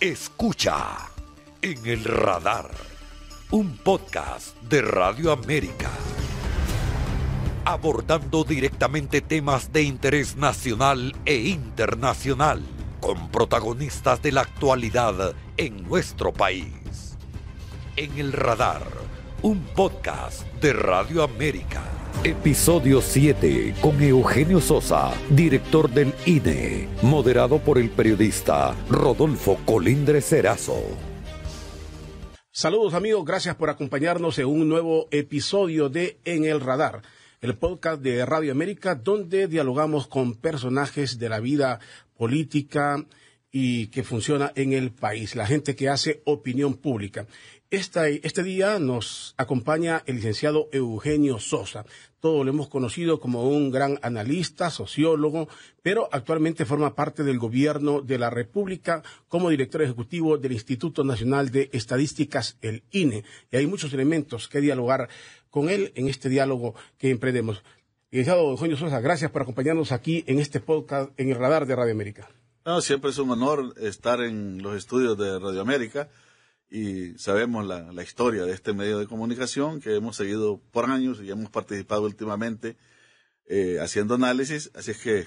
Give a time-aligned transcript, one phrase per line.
[0.00, 1.10] Escucha
[1.60, 2.70] en el radar
[3.50, 5.90] un podcast de Radio América
[7.64, 12.62] abordando directamente temas de interés nacional e internacional
[13.00, 17.18] con protagonistas de la actualidad en nuestro país.
[17.96, 18.86] En el radar,
[19.42, 21.97] un podcast de Radio América.
[22.24, 30.82] Episodio 7 con Eugenio Sosa, director del INE, moderado por el periodista Rodolfo Colindre Cerazo.
[32.50, 37.02] Saludos amigos, gracias por acompañarnos en un nuevo episodio de En el Radar,
[37.40, 41.78] el podcast de Radio América donde dialogamos con personajes de la vida
[42.16, 43.06] política
[43.50, 47.26] y que funciona en el país, la gente que hace opinión pública.
[47.70, 51.84] Este día nos acompaña el licenciado Eugenio Sosa.
[52.18, 55.48] Todos lo hemos conocido como un gran analista, sociólogo,
[55.82, 61.50] pero actualmente forma parte del gobierno de la República como director ejecutivo del Instituto Nacional
[61.50, 63.24] de Estadísticas, el INE.
[63.52, 65.10] Y hay muchos elementos que dialogar
[65.50, 67.62] con él en este diálogo que emprendemos.
[68.10, 71.92] Licenciado Eugenio Sosa, gracias por acompañarnos aquí en este podcast en el radar de Radio
[71.92, 72.30] América.
[72.64, 76.08] No, siempre es un honor estar en los estudios de Radio América
[76.70, 81.30] y sabemos la, historia de este medio de comunicación que hemos seguido por años y
[81.30, 82.76] hemos participado últimamente
[83.46, 85.26] eh, haciendo análisis, así es que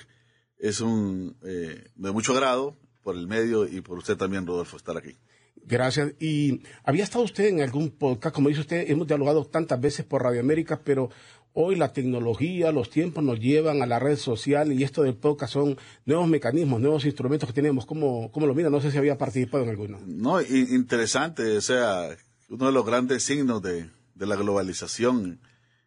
[0.57, 4.95] es un eh, de mucho agrado por el medio y por usted también, Rodolfo, estar
[4.95, 5.17] aquí.
[5.65, 6.13] Gracias.
[6.19, 10.23] Y había estado usted en algún podcast, como dice usted, hemos dialogado tantas veces por
[10.23, 11.09] Radio América, pero
[11.53, 15.51] Hoy la tecnología, los tiempos nos llevan a la red social y esto del podcast
[15.51, 17.85] son nuevos mecanismos, nuevos instrumentos que tenemos.
[17.85, 18.69] ¿Cómo, cómo lo mira?
[18.69, 19.99] No sé si había participado en alguno.
[20.05, 21.57] No, interesante.
[21.57, 22.07] O sea,
[22.47, 25.41] uno de los grandes signos de, de la globalización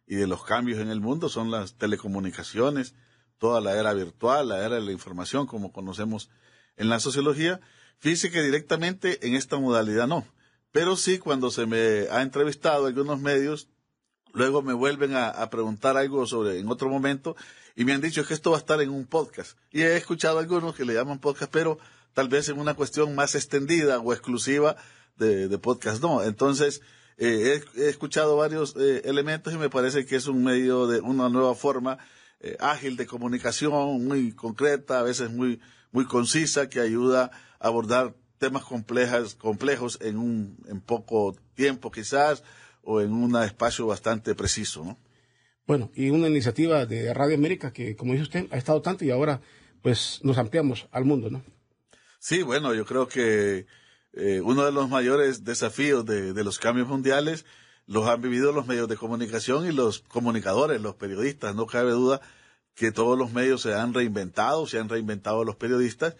[0.05, 2.93] y de los cambios en el mundo son las telecomunicaciones,
[3.39, 6.29] toda la era virtual, la era de la información, como conocemos
[6.77, 7.59] en la sociología.
[7.99, 10.27] Fíjese que directamente en esta modalidad no.
[10.71, 13.69] Pero sí, cuando se me ha entrevistado algunos medios,
[14.35, 17.37] Luego me vuelven a, preguntar algo sobre en otro momento
[17.73, 19.57] y me han dicho que esto va a estar en un podcast.
[19.71, 21.79] Y he escuchado algunos que le llaman podcast, pero
[22.13, 24.75] tal vez en una cuestión más extendida o exclusiva
[25.15, 26.01] de, podcast.
[26.01, 26.81] No, entonces
[27.17, 31.29] eh, he, escuchado varios eh, elementos y me parece que es un medio de una
[31.29, 31.97] nueva forma
[32.41, 35.61] eh, ágil de comunicación, muy concreta, a veces muy,
[35.95, 42.43] muy concisa, que ayuda a abordar temas complejas, complejos en un en poco tiempo quizás
[42.83, 44.97] o en un espacio bastante preciso, ¿no?
[45.65, 49.09] Bueno, y una iniciativa de Radio América que, como dice usted, ha estado tanto y
[49.09, 49.39] ahora
[49.81, 51.43] pues nos ampliamos al mundo, ¿no?
[52.19, 53.65] Sí, bueno, yo creo que
[54.13, 57.45] eh, uno de los mayores desafíos de, de, los cambios mundiales
[57.87, 61.55] los han vivido los medios de comunicación y los comunicadores, los periodistas.
[61.55, 62.19] No cabe duda
[62.75, 66.15] que todos los medios se han reinventado, se han reinventado los periodistas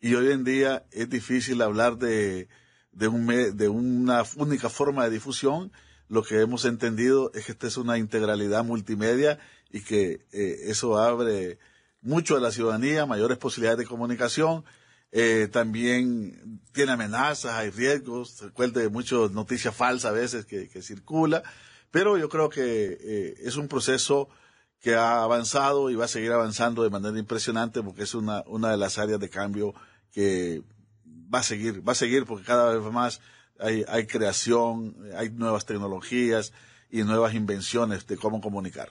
[0.00, 2.48] y hoy en día es difícil hablar de,
[2.92, 5.72] de, un, de una única forma de difusión.
[6.08, 9.38] Lo que hemos entendido es que esta es una integralidad multimedia
[9.70, 11.58] y que eh, eso abre
[12.02, 14.64] mucho a la ciudadanía, mayores posibilidades de comunicación.
[15.10, 21.42] Eh, también tiene amenazas, hay riesgos, recuerde muchas noticias falsas a veces que, que circula,
[21.90, 24.28] pero yo creo que eh, es un proceso
[24.86, 28.70] que ha avanzado y va a seguir avanzando de manera impresionante porque es una, una
[28.70, 29.74] de las áreas de cambio
[30.12, 30.62] que
[31.04, 33.20] va a seguir, va a seguir porque cada vez más
[33.58, 36.52] hay, hay creación, hay nuevas tecnologías
[36.88, 38.90] y nuevas invenciones de cómo comunicar.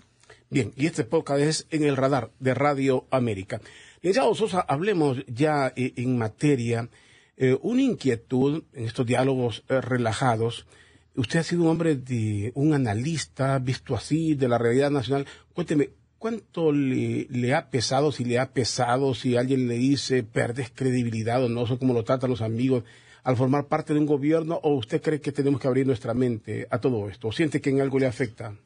[0.49, 3.61] Bien, y este podcast es en el radar de Radio América.
[4.01, 6.89] Licenciado Sosa, hablemos ya eh, en materia.
[7.37, 10.67] Eh, una inquietud en estos diálogos eh, relajados.
[11.15, 15.25] Usted ha sido un hombre de un analista, visto así, de la realidad nacional.
[15.53, 21.43] Cuénteme, ¿cuánto le, ha pesado, si le ha pesado, si alguien le dice perdes credibilidad
[21.43, 22.83] o no, cómo lo tratan los amigos
[23.23, 26.67] al formar parte de un gobierno o usted cree que tenemos que abrir nuestra mente
[26.69, 27.29] a todo esto?
[27.29, 28.57] ¿O siente que en algo le afecta?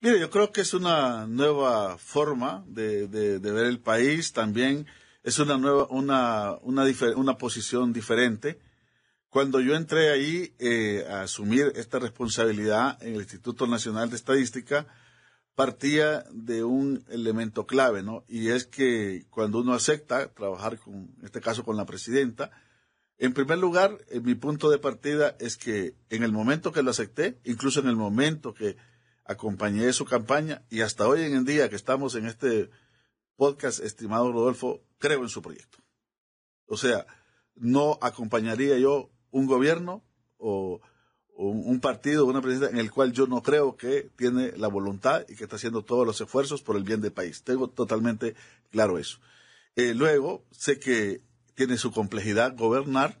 [0.00, 4.86] Mire, yo creo que es una nueva forma de, ver el país, también
[5.22, 8.58] es una nueva, una, una, una posición diferente.
[9.36, 14.86] Cuando yo entré ahí eh, a asumir esta responsabilidad en el Instituto Nacional de Estadística,
[15.54, 18.24] partía de un elemento clave, ¿no?
[18.28, 22.50] Y es que cuando uno acepta trabajar con, en este caso con la presidenta,
[23.18, 27.38] en primer lugar, mi punto de partida es que en el momento que lo acepté,
[27.44, 28.78] incluso en el momento que
[29.26, 32.70] acompañé su campaña y hasta hoy en día que estamos en este
[33.36, 35.76] podcast, estimado Rodolfo, creo en su proyecto.
[36.64, 37.06] O sea,
[37.54, 40.02] no acompañaría yo un gobierno
[40.38, 40.80] o,
[41.38, 45.36] un partido una presidencia en el cual yo no creo que tiene la voluntad y
[45.36, 47.42] que está haciendo todos los esfuerzos por el bien del país.
[47.42, 48.34] Tengo totalmente
[48.70, 49.18] claro eso.
[49.74, 51.20] Eh, luego, sé que
[51.54, 53.18] tiene su complejidad gobernar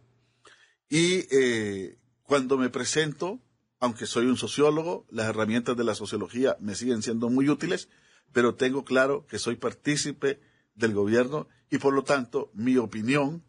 [0.88, 3.40] Y eh, cuando me presento,
[3.80, 7.88] aunque soy un sociólogo, las herramientas de la sociología me siguen siendo muy útiles,
[8.32, 10.40] pero tengo claro que soy partícipe
[10.74, 13.42] del gobierno y por lo tanto mi opinión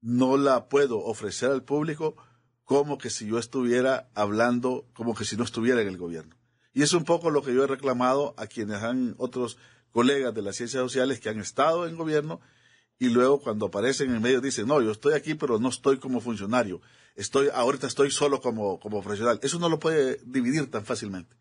[0.00, 2.16] no la puedo ofrecer al público
[2.64, 6.36] como que si yo estuviera hablando, como que si no estuviera en el gobierno.
[6.74, 9.56] Y es un poco lo que yo he reclamado a quienes han otros
[9.90, 12.40] colegas de las ciencias sociales que han estado en gobierno
[12.98, 16.20] y luego cuando aparecen en medio dicen, no, yo estoy aquí, pero no estoy como
[16.20, 16.80] funcionario.
[17.14, 19.38] Estoy, ahorita estoy solo como, como profesional.
[19.42, 21.36] Eso no lo puede dividir tan fácilmente.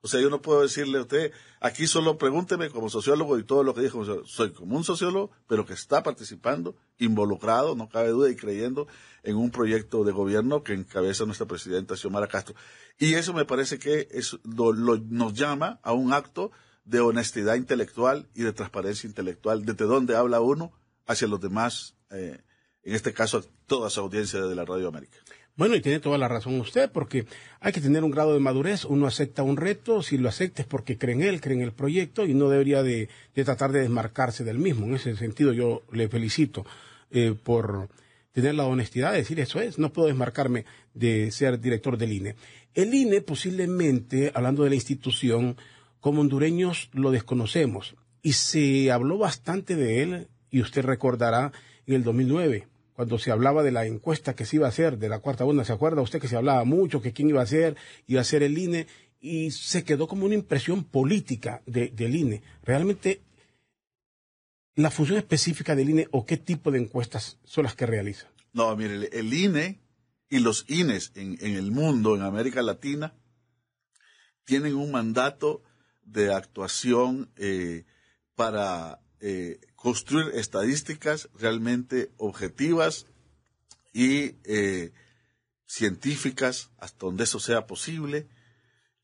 [0.00, 3.64] O sea, yo no puedo decirle a usted, aquí solo pregúnteme como sociólogo y todo
[3.64, 4.04] lo que dijo.
[4.26, 8.86] Soy como un sociólogo, pero que está participando, involucrado, no cabe duda, y creyendo
[9.24, 12.54] en un proyecto de gobierno que encabeza nuestra presidenta Xiomara Castro.
[12.98, 16.52] Y eso me parece que es, nos llama a un acto
[16.84, 20.72] de honestidad intelectual y de transparencia intelectual, desde donde habla uno
[21.06, 22.40] hacia los demás, eh,
[22.82, 25.18] en este caso toda su audiencia de la Radio América.
[25.58, 27.26] Bueno, y tiene toda la razón usted, porque
[27.58, 28.84] hay que tener un grado de madurez.
[28.84, 31.72] Uno acepta un reto, si lo acepta es porque cree en él, cree en el
[31.72, 34.86] proyecto y no debería de, tratar de desmarcarse del mismo.
[34.86, 36.64] En ese sentido, yo le felicito
[37.10, 37.88] eh, por
[38.30, 40.64] tener la honestidad de decir eso es, no puedo desmarcarme
[40.94, 42.36] de ser director del INE.
[42.74, 45.56] El INE posiblemente, hablando de la institución,
[45.98, 51.50] como hondureños lo desconocemos y se habló bastante de él y usted recordará
[51.84, 55.08] en el 2009 cuando se hablaba de la encuesta que se iba a hacer de
[55.08, 57.76] la cuarta onda, ¿se acuerda usted que se hablaba mucho, que quién iba a ser,
[58.08, 58.88] iba a ser el INE,
[59.20, 62.42] y se quedó como una impresión política del INE.
[62.64, 63.22] Realmente,
[64.74, 68.32] la función específica del INE o qué tipo de encuestas son las que realiza.
[68.52, 69.78] No, mire, el INE
[70.28, 73.14] y los INES en, el mundo, en América Latina,
[74.42, 75.62] tienen un mandato
[76.02, 77.84] de actuación eh,
[78.34, 83.06] para eh, construir estadísticas realmente objetivas
[83.92, 84.92] y eh,
[85.66, 88.28] científicas hasta donde eso sea posible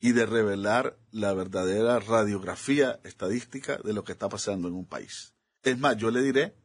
[0.00, 5.32] y de revelar la verdadera radiografía estadística de lo que está pasando en un país.
[5.62, 6.56] Es más, yo le diré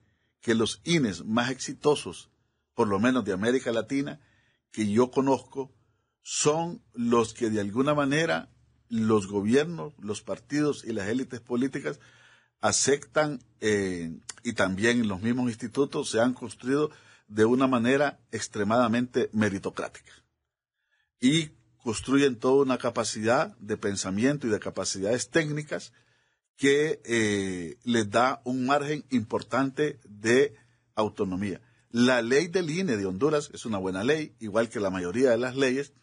[0.41, 2.31] que los INES más exitosos,
[2.73, 4.19] por lo menos de América Latina,
[4.71, 5.71] que yo conozco,
[6.23, 8.51] son los que de alguna manera
[8.87, 11.99] los gobiernos, los partidos y las élites políticas
[12.61, 14.11] aceptan eh,
[14.43, 16.91] y también los mismos institutos se han construido
[17.27, 20.11] de una manera extremadamente meritocrática
[21.19, 21.51] y
[21.83, 25.93] construyen toda una capacidad de pensamiento y de capacidades técnicas
[26.55, 30.55] que eh, les da un margen importante de
[30.95, 31.61] autonomía.
[31.89, 35.37] La ley del INE de Honduras es una buena ley, igual que la mayoría de
[35.37, 35.93] las leyes,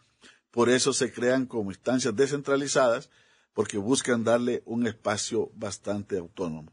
[0.50, 3.10] por eso se crean como instancias descentralizadas
[3.56, 6.70] porque buscan darle un espacio bastante autónomo.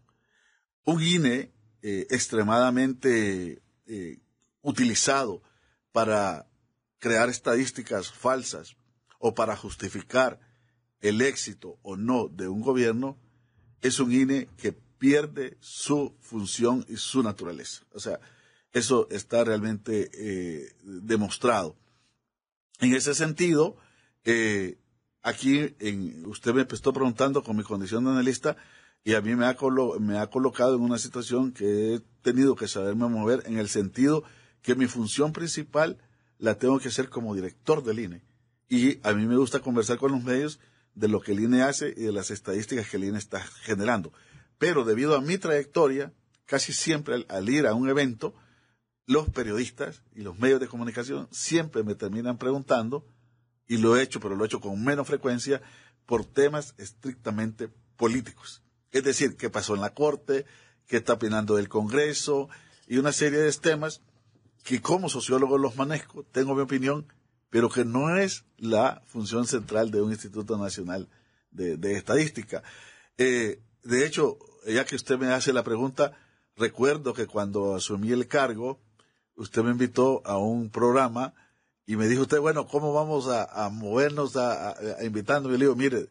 [0.84, 4.20] Un INE eh, extremadamente eh,
[4.62, 5.42] utilizado
[5.94, 6.46] para
[7.00, 8.76] crear estadísticas falsas
[9.18, 10.42] o para justificar
[11.00, 13.18] el éxito o no de un gobierno,
[13.82, 17.86] es un INE que pierde su función y su naturaleza.
[17.94, 18.20] O sea,
[18.74, 21.78] eso está realmente eh, demostrado.
[22.82, 23.78] En ese sentido,
[25.24, 28.56] aquí en, usted me estuvo preguntando con mi condición de analista
[29.04, 29.58] y a mí me ha,
[30.00, 34.24] me ha colocado en una situación que he tenido que saberme mover en el sentido
[34.62, 35.98] que mi función principal
[36.38, 38.22] la tengo que hacer como director del INE.
[38.70, 40.60] Y a mí me gusta conversar con los medios
[40.96, 44.14] de lo que el INE hace y de las estadísticas que el INE está generando.
[44.58, 46.14] Pero debido a mi trayectoria,
[46.46, 48.34] casi siempre al ir a un evento,
[49.06, 53.06] los periodistas y los medios de comunicación siempre me terminan preguntando
[53.74, 55.60] y lo he hecho, pero lo he hecho con menos frecuencia,
[56.06, 58.62] por temas estrictamente políticos.
[58.92, 60.46] Es decir, qué pasó en la Corte,
[60.86, 62.50] qué está opinando del Congreso
[62.88, 64.02] y una serie de temas
[64.64, 67.08] que como sociólogo los manejo, tengo mi opinión,
[67.50, 71.10] pero que no es la función central de un Instituto Nacional
[71.50, 72.62] de, Estadística.
[73.18, 74.38] Eh, de hecho,
[74.68, 76.16] ya que usted me hace la pregunta,
[76.56, 78.80] recuerdo que cuando asumí el cargo,
[79.36, 81.34] usted me invitó a un programa
[81.86, 85.50] y me dijo usted, bueno, ¿cómo vamos a, movernos a, a, invitando?
[85.50, 86.10] Y le digo, mire,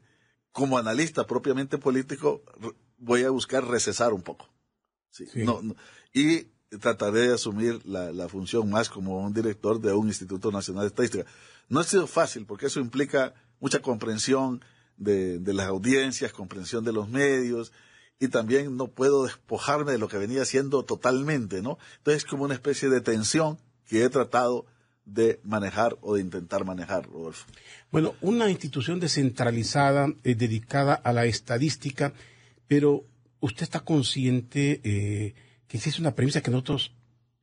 [0.52, 2.42] como analista propiamente político,
[2.98, 4.48] voy a buscar recesar un poco.
[5.10, 5.60] Sí, No,
[6.12, 6.44] y
[6.80, 11.26] trataré de asumir la, función más como un director de un Instituto Nacional de Estadística.
[11.68, 14.62] No ha sido fácil porque eso implica mucha comprensión
[14.96, 17.72] de, de las audiencias, comprensión de los medios,
[18.18, 21.78] y también no puedo despojarme de lo que venía haciendo totalmente, ¿no?
[21.98, 24.66] Entonces es como una especie de tensión que he tratado
[25.04, 27.46] de manejar o de intentar manejar, Rodolfo?
[27.90, 32.12] Bueno, una institución descentralizada eh, dedicada a la estadística,
[32.68, 33.04] pero
[33.40, 35.34] usted está consciente eh,
[35.66, 36.92] que esa es una premisa que nosotros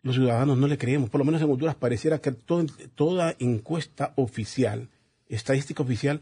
[0.02, 1.10] los ciudadanos no le creemos.
[1.10, 4.90] Por lo menos en Honduras pareciera que toda encuesta oficial,
[5.28, 6.22] estadística oficial,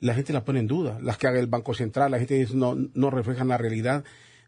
[0.00, 0.98] la gente la pone en duda.
[1.02, 4.04] Las que haga el Banco Central, la gente dice no, no reflejan la realidad.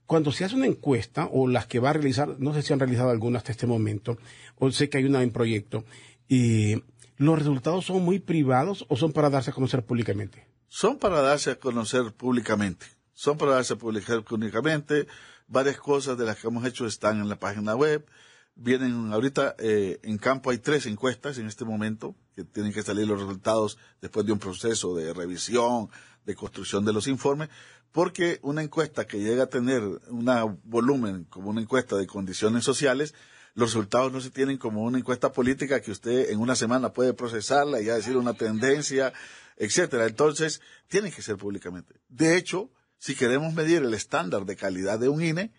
[0.07, 2.81] Cuando se hace una encuesta, o las que va a realizar, no sé si han
[2.81, 4.19] realizado algunas hasta este momento,
[4.59, 5.85] o sé que hay una en proyecto,
[6.31, 6.83] y
[7.19, 10.47] ¿los resultados son muy privados o son para darse a conocer públicamente?
[10.69, 12.87] Son para darse a conocer públicamente.
[13.13, 15.09] Son para darse a conocer públicamente.
[15.49, 18.07] Varias cosas de las que hemos hecho están en la página web
[18.55, 23.07] vienen ahorita eh, en campo hay tres encuestas en este momento que tienen que salir
[23.07, 25.89] los resultados después de un proceso de revisión,
[26.27, 27.49] de construcción de los informes,
[27.91, 33.15] porque una encuesta que llega a tener un volumen como una encuesta de condiciones sociales,
[33.55, 37.15] los resultados no se tienen como una encuesta política que usted en una semana puede
[37.15, 39.13] procesarla y ya decir una tendencia,
[39.57, 40.07] etcétera.
[40.07, 41.95] Entonces, tienen que ser públicamente.
[42.09, 45.53] De hecho, si queremos medir el estándar de calidad de un INE,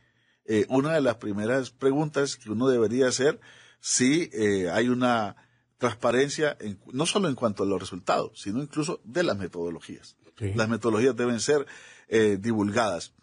[0.45, 3.39] eh, una de las primeras preguntas que uno debería hacer
[3.79, 5.36] si eh, hay una
[5.77, 6.57] transparencia,
[6.93, 10.15] no solo en cuanto a los resultados, sino incluso de las metodologías.
[10.38, 11.65] Las metodologías deben ser
[12.07, 13.13] eh, divulgadas.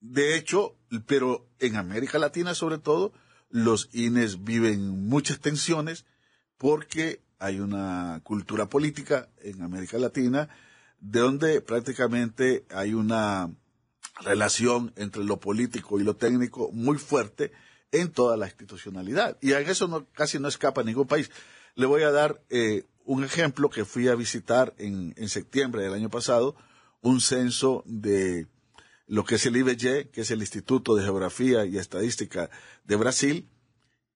[0.00, 0.76] De hecho,
[1.06, 3.12] pero en América Latina sobre todo,
[3.50, 6.04] los INES viven muchas tensiones
[6.58, 10.48] porque hay una cultura política en América Latina
[11.00, 13.50] de donde prácticamente hay una
[14.20, 17.52] relación entre lo político y lo técnico muy fuerte
[17.92, 19.38] en toda la institucionalidad.
[19.40, 21.30] Y en eso no, casi no escapa ningún país.
[21.74, 25.94] Le voy a dar eh, un ejemplo que fui a visitar en, en, septiembre del
[25.94, 26.56] año pasado,
[27.00, 28.48] un censo de
[29.08, 32.50] lo que es el IBGE, que es el Instituto de Geografía y Estadística
[32.84, 33.48] de Brasil,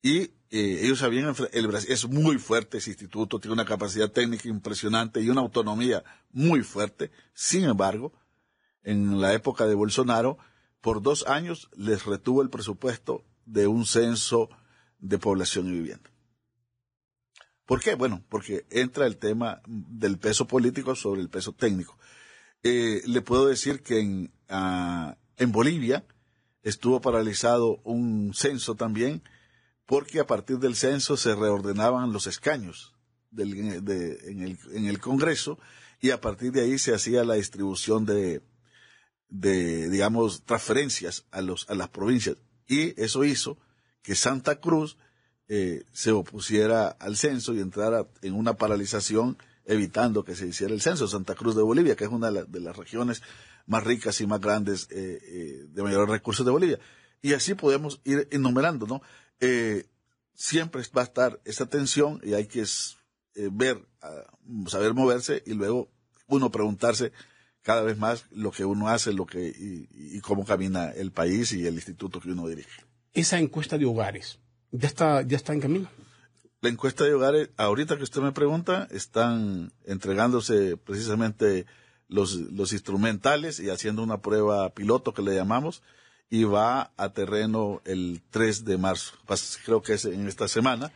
[0.03, 0.19] y
[0.51, 5.23] eh, ellos sabían, el Brasil es muy fuerte ese instituto, tiene una capacidad técnica impresionante
[5.23, 7.11] y una autonomía muy fuerte.
[7.33, 8.13] Sin embargo,
[8.83, 10.37] en la época de Bolsonaro,
[10.83, 14.51] por dos años les retuvo el presupuesto de un censo
[14.99, 16.11] de población y vivienda.
[17.65, 17.95] ¿Por qué?
[17.95, 21.97] Bueno, porque entra el tema del peso político sobre el peso técnico.
[22.63, 26.05] Eh, le puedo decir que en, ah, en Bolivia
[26.63, 29.23] estuvo paralizado un censo también,
[29.87, 32.95] porque a partir del censo se reordenaban los escaños
[33.31, 35.59] del, de, en, el, en el Congreso
[36.01, 38.43] y a partir de ahí se hacía la distribución de,
[39.29, 42.37] de, digamos, transferencias a, los, a las provincias.
[42.67, 43.59] Y eso hizo
[44.03, 44.99] que Santa Cruz
[45.49, 50.81] eh, se opusiera al censo y entrara en una paralización evitando que se hiciera el
[50.81, 51.07] censo.
[51.09, 53.23] Santa Cruz de Bolivia, que es una de, las regiones
[53.67, 56.79] más ricas y más grandes eh, eh, de mayores recursos de Bolivia.
[57.21, 59.03] Y así podemos ir enumerando, ¿no?
[60.35, 62.65] siempre va a estar esa tensión y hay que
[63.51, 63.85] ver,
[64.69, 65.89] saber moverse y luego
[66.29, 67.13] uno preguntarse
[67.63, 71.67] cada vez más lo que uno hace lo que, y, cómo camina el país y
[71.67, 72.85] el instituto que uno dirige.
[73.13, 74.39] Esa encuesta de hogares,
[74.71, 75.89] ¿ya está, ya está en camino?
[76.63, 81.67] La encuesta de hogares, ahorita que usted me pregunta, están entregándose precisamente
[82.07, 85.83] los, los instrumentales y haciendo una prueba piloto que le llamamos
[86.31, 89.15] y va a terreno el 3 de marzo.
[89.65, 90.93] Creo que es en esta semana.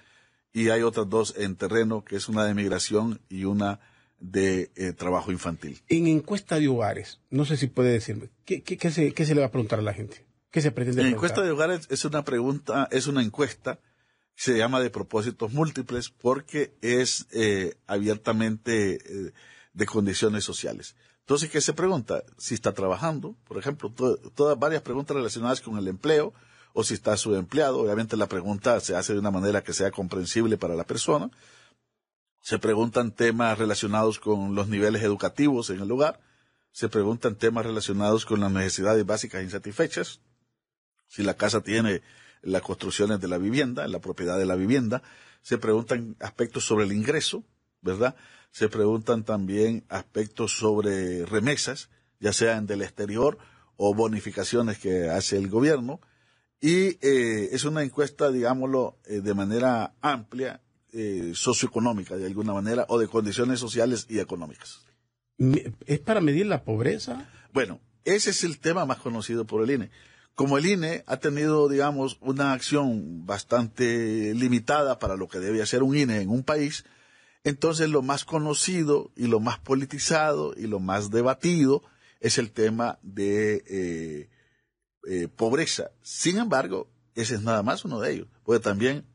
[0.52, 3.80] Y hay otras dos en terreno, que es una de migración y una
[4.20, 5.82] de eh, trabajo infantil.
[5.88, 9.40] En encuesta de hogares, no sé si puede decirme, ¿qué, qué, se, qué se le
[9.40, 10.24] va a preguntar a la gente?
[10.52, 13.80] ¿Qué se pretende En encuesta de hogares es una pregunta, es una encuesta,
[14.36, 19.32] se llama de propósitos múltiples porque es eh, abiertamente eh,
[19.72, 20.94] de condiciones sociales.
[21.20, 22.22] Entonces, ¿qué se pregunta?
[22.38, 26.32] Si está trabajando, por ejemplo, todas varias preguntas relacionadas con el empleo,
[26.72, 27.80] o si está subempleado.
[27.80, 31.30] Obviamente la pregunta se hace de una manera que sea comprensible para la persona
[32.46, 36.20] se preguntan temas relacionados con los niveles educativos en el lugar,
[36.70, 40.20] se preguntan temas relacionados con las necesidades básicas insatisfechas,
[41.08, 42.02] si la casa tiene
[42.42, 45.02] las construcciones de la vivienda, la propiedad de la vivienda,
[45.42, 47.44] se preguntan aspectos sobre el ingreso,
[47.80, 48.16] ¿verdad?
[48.50, 51.90] Se preguntan también aspectos sobre remesas,
[52.20, 53.38] ya sean del exterior
[53.76, 56.00] o bonificaciones que hace el gobierno,
[56.60, 60.62] y eh, es una encuesta, digámoslo, eh, de manera amplia
[60.92, 64.86] eh, socioeconómica de alguna manera o de condiciones sociales y económicas.
[65.86, 67.28] ¿Es para medir la pobreza?
[67.52, 69.90] Bueno, ese es el tema más conocido por el INE.
[70.36, 75.82] Como el INE ha tenido, digamos, una acción bastante limitada para lo que debe hacer
[75.82, 76.84] un INE en un país,
[77.42, 81.82] entonces lo más conocido y lo más politizado y lo más debatido
[82.20, 84.28] es el tema de eh,
[85.08, 85.90] eh, pobreza.
[86.02, 89.06] Sin embargo, ese es nada más uno de ellos, porque también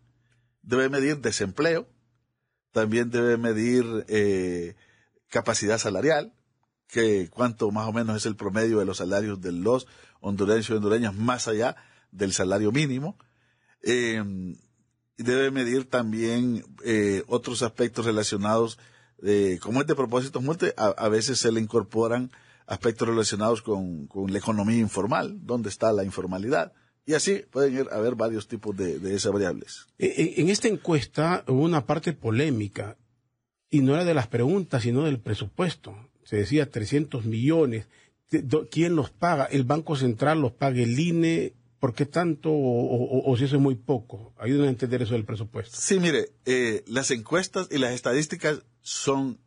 [0.63, 1.87] debe medir desempleo,
[2.71, 4.75] también debe medir eh,
[5.27, 6.33] capacidad salarial,
[6.87, 9.87] que cuánto más o menos es el promedio de los salarios de los
[10.21, 11.75] hondureños y hondureñas más allá
[12.11, 13.17] del salario mínimo.
[13.83, 14.23] Eh,
[15.23, 18.77] debe medir también eh, otros aspectos relacionados,
[19.23, 20.43] eh, como es de propósitos
[20.77, 22.31] a, veces se le incorporan
[22.65, 26.73] aspectos relacionados con, la economía informal, donde está la informalidad.
[27.05, 29.87] Y así pueden haber varios tipos de, esas variables.
[29.97, 32.97] En, esta encuesta hubo una parte polémica,
[33.69, 35.95] y no era de las preguntas, sino del presupuesto.
[36.23, 37.87] Se decía 300 millones.
[38.69, 39.45] ¿Quién los paga?
[39.45, 41.53] ¿El Banco Central los paga el INE?
[41.79, 44.33] ¿Por qué tanto o, si eso es muy poco?
[44.38, 45.75] Ayúdenme a entender eso del presupuesto.
[45.79, 49.39] Sí, mire, eh, las encuestas y las estadísticas son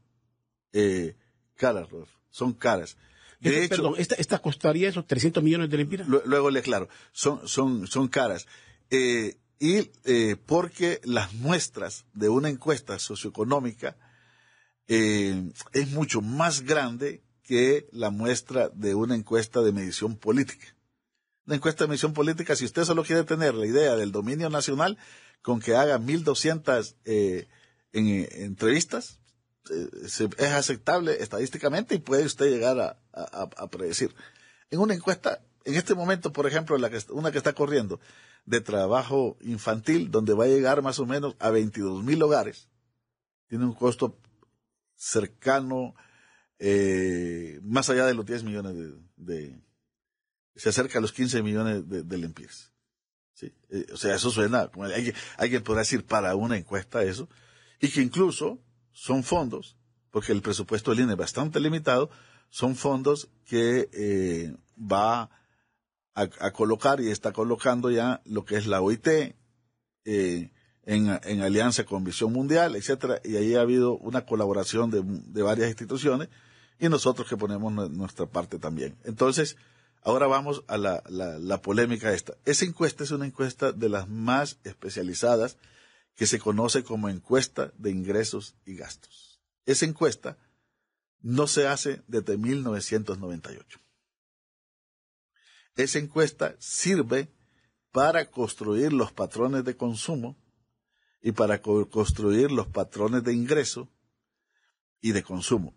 [0.72, 1.16] eh,
[1.54, 1.88] caras,
[2.30, 2.96] son caras.
[3.40, 6.08] De hecho, perdón, ¿esta, costaría esos 300 millones de lempiras?
[6.08, 8.46] Luego le aclaro, son, son, son caras.
[8.90, 13.96] Eh, y eh, porque las muestras de una encuesta socioeconómica
[14.88, 20.74] eh, es mucho más grande que la muestra de una encuesta de medición política
[21.46, 24.96] una encuesta de misión política, si usted solo quiere tener la idea del dominio nacional,
[25.42, 27.48] con que haga 1.200 eh,
[27.92, 29.20] en, entrevistas,
[29.70, 34.14] eh, es aceptable estadísticamente y puede usted llegar a, predecir.
[34.70, 38.00] En una encuesta, en este momento, por ejemplo, la una que está corriendo
[38.46, 42.68] de trabajo infantil, donde va a llegar más o menos a 22.000 hogares,
[43.48, 44.18] tiene un costo
[44.96, 45.94] cercano,
[46.66, 48.74] eh, más allá de los 10 millones
[49.16, 49.58] de
[50.56, 52.72] se acerca a los 15 millones de, de lempiras.
[53.42, 57.28] Eh, o sea, eso suena, alguien, alguien podrá decir para una encuesta eso,
[57.80, 58.60] y que incluso
[58.92, 59.76] son fondos,
[60.10, 62.08] porque el presupuesto del INE es bastante limitado,
[62.48, 65.30] son fondos que eh, va
[66.14, 69.34] a, colocar y está colocando ya lo que es la OIT, eh,
[70.86, 75.42] en, en, alianza con Visión Mundial, etcétera, y ahí ha habido una colaboración de, de
[75.42, 76.28] varias instituciones
[76.78, 78.96] y nosotros que ponemos nuestra parte también.
[79.04, 79.56] Entonces,
[80.06, 82.36] Ahora vamos a la, la, polémica esta.
[82.44, 85.56] Esa encuesta es una encuesta de las más especializadas
[86.14, 89.40] que se conoce como encuesta de ingresos y gastos.
[89.64, 90.36] Esa encuesta
[91.22, 93.80] no se hace desde 1998.
[95.76, 97.28] Esa encuesta sirve
[97.90, 100.36] para construir los patrones de consumo
[101.22, 103.88] y para construir los patrones de ingreso
[105.00, 105.74] y de consumo.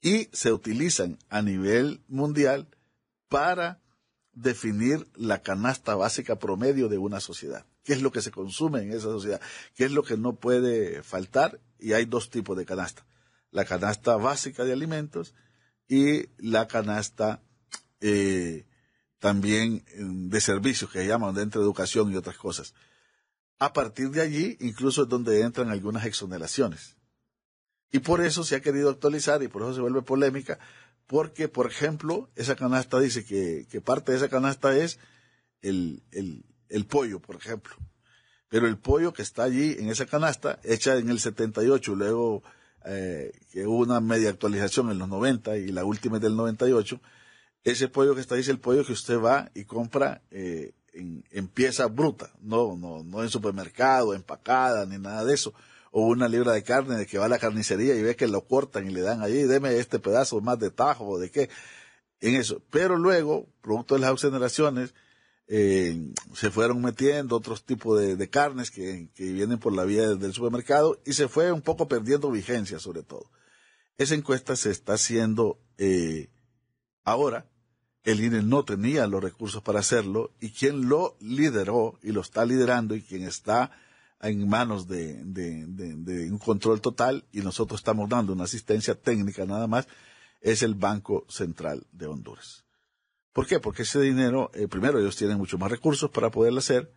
[0.00, 2.68] Y se utilizan a nivel mundial
[3.28, 3.80] para
[4.32, 7.66] definir la canasta básica promedio de una sociedad.
[7.82, 9.40] ¿Qué es lo que se consume en esa sociedad?
[9.74, 11.60] ¿Qué es lo que no puede faltar?
[11.78, 13.06] Y hay dos tipos de canasta.
[13.50, 15.34] La canasta básica de alimentos
[15.88, 17.42] y la canasta
[18.00, 18.66] eh,
[19.18, 22.74] también mm, de servicios que se llaman dentro de educación y otras cosas.
[23.58, 26.95] A partir de allí, incluso es donde entran algunas exoneraciones.
[27.92, 30.58] Y por eso se ha querido actualizar y por eso se vuelve polémica,
[31.06, 34.98] porque, por ejemplo, esa canasta dice que, que parte de esa canasta es
[35.62, 37.76] el, el, el, pollo, por ejemplo.
[38.48, 42.42] Pero el pollo que está allí en esa canasta, hecha en el 78, luego
[42.84, 47.00] eh, que hubo una media actualización en los 90 y la última es del 98,
[47.62, 51.24] ese pollo que está ahí es el pollo que usted va y compra eh, en,
[51.30, 55.54] en pieza bruta, no, no, no en supermercado, empacada, ni nada de eso
[55.98, 58.46] o una libra de carne de que va a la carnicería y ve que lo
[58.46, 61.48] cortan y le dan allí, deme este pedazo más de tajo o de qué,
[62.20, 62.60] en eso.
[62.68, 64.92] Pero luego, producto de las oxeneraciones,
[65.46, 71.00] eh, se fueron metiendo otros tipos de, carnes que, vienen por la vía del supermercado
[71.06, 73.30] y se fue un poco perdiendo vigencia sobre todo.
[73.96, 76.28] Esa encuesta se está haciendo eh,
[77.04, 77.46] ahora.
[78.04, 82.44] El INE no tenía los recursos para hacerlo y quien lo lideró y lo está
[82.44, 83.72] liderando y quien está
[84.20, 85.20] en manos de,
[86.30, 89.86] un control total y nosotros estamos dando una asistencia técnica nada más,
[90.40, 92.64] es el Banco Central de Honduras.
[93.32, 93.60] ¿Por qué?
[93.60, 96.90] Porque ese dinero, eh, primero ellos tienen mucho más recursos para poderlo hacer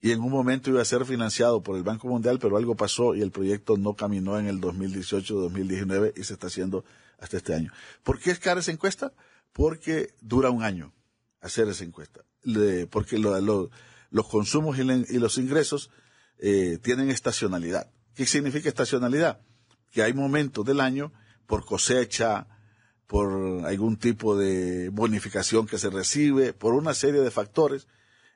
[0.00, 3.14] y en un momento iba a ser financiado por el Banco Mundial, pero algo pasó
[3.14, 6.84] y el proyecto no caminó en el 2018-2019 y se está haciendo
[7.18, 7.72] hasta este año.
[8.02, 9.12] ¿Por qué es cara esa encuesta?
[9.52, 10.92] Porque dura un año
[11.40, 12.22] hacer esa encuesta.
[12.90, 15.90] porque los consumos y los ingresos
[16.38, 17.90] eh, tienen estacionalidad.
[18.14, 19.40] ¿Qué significa estacionalidad?
[19.90, 21.12] Que hay momentos del año,
[21.46, 22.46] por cosecha,
[23.06, 27.86] por algún tipo de bonificación que se recibe, por una serie de factores,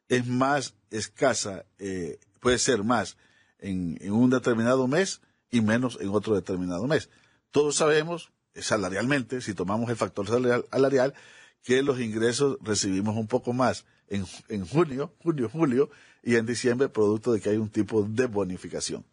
[0.08, 3.16] es más escasa, eh, puede ser más
[3.58, 7.10] en, un determinado mes y menos en otro determinado mes.
[7.50, 11.14] Todos sabemos, salarialmente, si tomamos el factor salarial,
[11.62, 15.90] que los ingresos recibimos un poco más en, en junio, junio, julio,
[16.22, 19.04] y en diciembre producto de que hay un tipo de bonificación.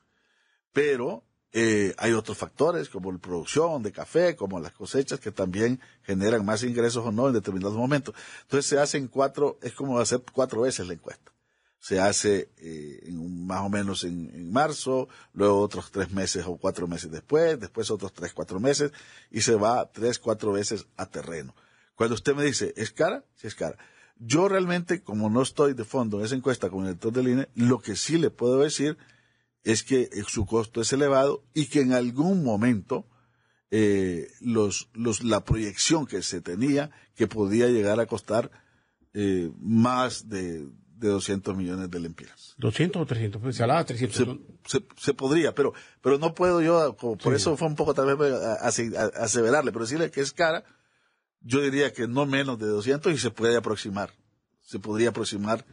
[0.74, 5.80] Pero eh, hay otros factores como la producción de café, como las cosechas que también
[6.04, 8.14] generan más ingresos o no en determinados momentos.
[8.44, 11.32] Entonces se hacen cuatro, es como hacer cuatro veces la encuesta.
[11.80, 16.88] se hace eh, en más o menos en, marzo, luego otros tres meses o cuatro
[16.88, 18.92] meses después, después otros tres, cuatro meses,
[19.32, 21.56] y se va tres, cuatro veces a terreno.
[21.96, 23.24] Cuando usted me dice, ¿es cara?
[23.36, 23.78] Sí es cara.
[24.20, 27.80] Yo realmente, como no estoy de fondo en esa encuesta el director del INE, lo
[27.80, 28.98] que sí le puedo decir
[29.64, 33.06] es que su costo es elevado y que en algún momento
[33.70, 38.50] eh, los, los, la proyección que se tenía que podía llegar a costar
[39.14, 42.56] eh, más de, de 200 millones de lempiras.
[42.58, 44.40] 200 o 300, pues, se hablaba 300.
[44.66, 48.16] Se, se, podría, pero, pero no puedo yo, como por eso fue un poco tal
[48.16, 48.34] vez
[49.16, 50.64] aseverarle, pero decirle que es cara,
[51.42, 54.14] yo diría que no menos de 200 y se puede aproximar.
[54.62, 55.66] Se podría aproximar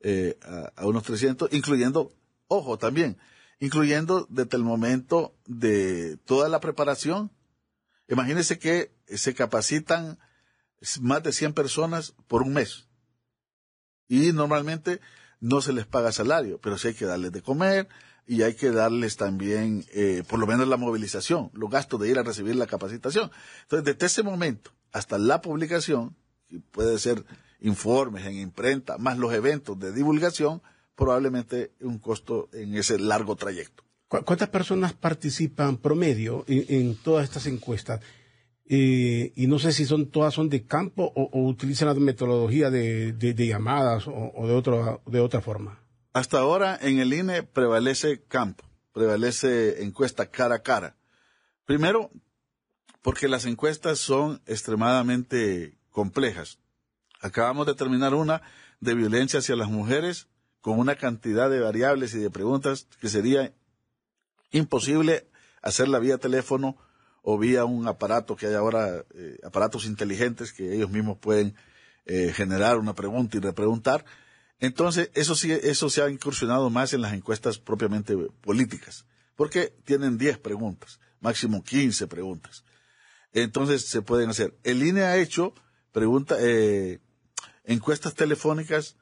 [0.00, 0.38] eh,
[0.76, 2.12] a, unos 300, incluyendo,
[2.48, 3.18] ojo, también,
[3.60, 7.30] incluyendo desde el momento de toda la preparación.
[8.08, 10.18] Imagínense que se capacitan
[11.00, 12.88] más de 100 personas por un mes
[14.08, 15.00] y normalmente
[15.40, 17.88] no se les paga salario, pero sí hay que darles de comer
[18.26, 22.18] y hay que darles también, eh, por lo menos la movilización, los gastos de ir
[22.18, 23.30] a recibir la capacitación.
[23.62, 26.16] Entonces, desde ese momento hasta la publicación,
[26.48, 27.24] que puede ser
[27.60, 30.62] informes en imprenta, más los eventos de divulgación,
[30.94, 33.84] probablemente un costo en ese largo trayecto.
[34.08, 38.00] ¿Cuántas personas participan promedio en todas estas encuestas?
[38.66, 43.34] Eh, y no sé si son todas son de campo o, utilizan la metodología de,
[43.36, 45.80] llamadas o, de, otro, de otra forma.
[46.12, 50.96] Hasta ahora en el INE prevalece campo, prevalece encuesta cara a cara.
[51.64, 52.10] Primero,
[53.02, 56.58] porque las encuestas son extremadamente complejas.
[57.20, 58.42] Acabamos de terminar una
[58.80, 60.28] de violencia hacia las mujeres
[60.60, 63.52] con una cantidad de variables y de preguntas que sería
[64.52, 65.28] imposible
[65.60, 66.76] hacerla vía teléfono
[67.22, 71.54] o vía un aparato que hay ahora, eh, aparatos inteligentes que ellos mismos pueden
[72.06, 74.04] eh, generar una pregunta y repreguntar.
[74.58, 80.18] Entonces, eso sí, eso se ha incursionado más en las encuestas propiamente políticas, porque tienen
[80.18, 82.64] 10 preguntas, máximo 15 preguntas.
[83.32, 84.56] Entonces, se pueden hacer.
[84.62, 85.54] El INE ha hecho
[85.92, 87.00] pregunta, eh,
[87.64, 88.96] encuestas telefónicas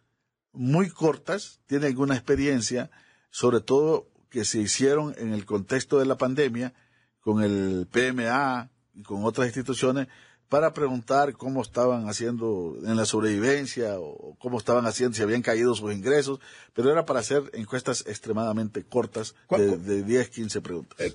[0.53, 2.91] muy cortas, tiene alguna experiencia,
[3.31, 6.75] sobre todo que se hicieron en el contexto de la pandemia,
[7.21, 10.09] con el PMA y con otras instituciones
[10.49, 15.75] para preguntar cómo estaban haciendo en la sobrevivencia o cómo estaban haciendo, si habían caído
[15.77, 16.41] sus ingresos,
[16.75, 20.99] pero era para hacer encuestas extremadamente cortas de, 10, 15 preguntas.
[21.01, 21.15] Eh,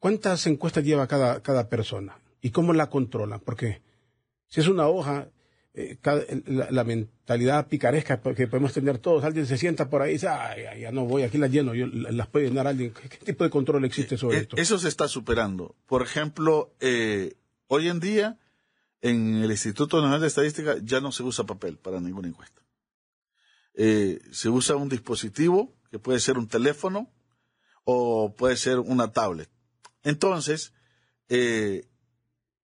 [0.00, 2.18] ¿Cuántas encuestas lleva cada, cada persona?
[2.44, 3.40] ¿Y cómo la controlan?
[3.40, 3.80] Porque
[4.48, 5.30] si es una hoja,
[5.72, 5.96] eh,
[6.44, 9.24] la, mentalidad picaresca que podemos tener todos.
[9.24, 11.86] Alguien se sienta por ahí y dice, Ay, ya no voy, aquí las lleno, yo,
[11.86, 12.92] las puede llenar alguien.
[12.92, 14.58] ¿Qué, tipo de control existe sobre eh, esto?
[14.58, 15.74] Eso se está superando.
[15.86, 17.32] Por ejemplo, eh,
[17.66, 18.38] hoy en día,
[19.00, 22.60] en el Instituto Nacional de Estadística ya no se usa papel para ninguna encuesta.
[23.74, 27.10] se usa un dispositivo que puede ser un teléfono
[27.84, 29.48] o puede ser una tablet.
[30.02, 30.74] Entonces,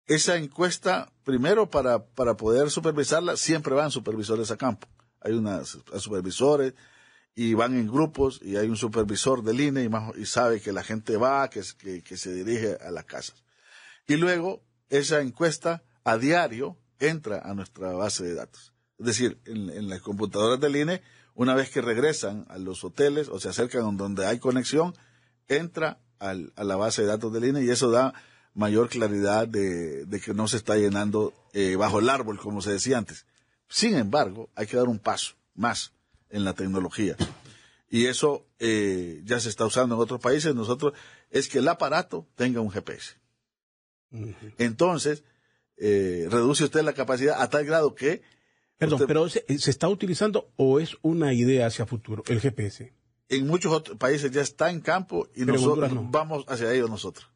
[0.07, 4.87] esa encuesta, primero para, para poder supervisarla, siempre van supervisores a campo.
[5.21, 6.75] Hay unas supervisores
[7.35, 11.17] y van en grupos y hay un supervisor del INE y, sabe que la gente
[11.17, 13.43] va, que, que, que, se dirige a las casas.
[14.07, 18.75] Y luego esa encuesta a diario entra a nuestra base de datos.
[18.99, 21.03] Es decir, en, en las computadoras del INE,
[21.35, 24.95] una vez que regresan a los hoteles o se acercan donde hay conexión,
[25.49, 28.15] entra al, a la base de datos del INE y eso da
[28.55, 32.99] mayor claridad de, que no se está llenando eh, bajo el árbol, como se decía
[32.99, 33.27] antes.
[33.69, 35.93] Sin embargo, hay que dar un paso más
[36.31, 37.17] en la tecnología.
[37.91, 40.55] Y eso eh, ya se está usando en otros países.
[40.55, 40.95] Nosotros
[41.31, 43.17] es que el aparato tenga un GPS.
[44.59, 45.25] Entonces,
[45.77, 48.23] eh, reduce usted la capacidad a tal grado que...
[48.79, 52.93] Perdón, pero se, está utilizando o es una idea hacia futuro el GPS?
[53.29, 57.34] En muchos otros países ya está en campo y nosotros vamos hacia ellos nosotros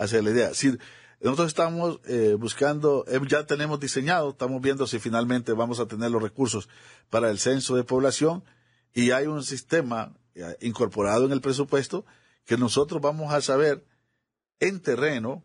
[0.00, 0.54] hacia la idea.
[0.54, 0.76] Si
[1.20, 6.10] nosotros estamos eh, buscando, eh, ya tenemos diseñado, estamos viendo si finalmente vamos a tener
[6.10, 6.68] los recursos
[7.10, 8.42] para el censo de población
[8.94, 12.06] y hay un sistema eh, incorporado en el presupuesto
[12.46, 13.84] que nosotros vamos a saber
[14.58, 15.44] en terreno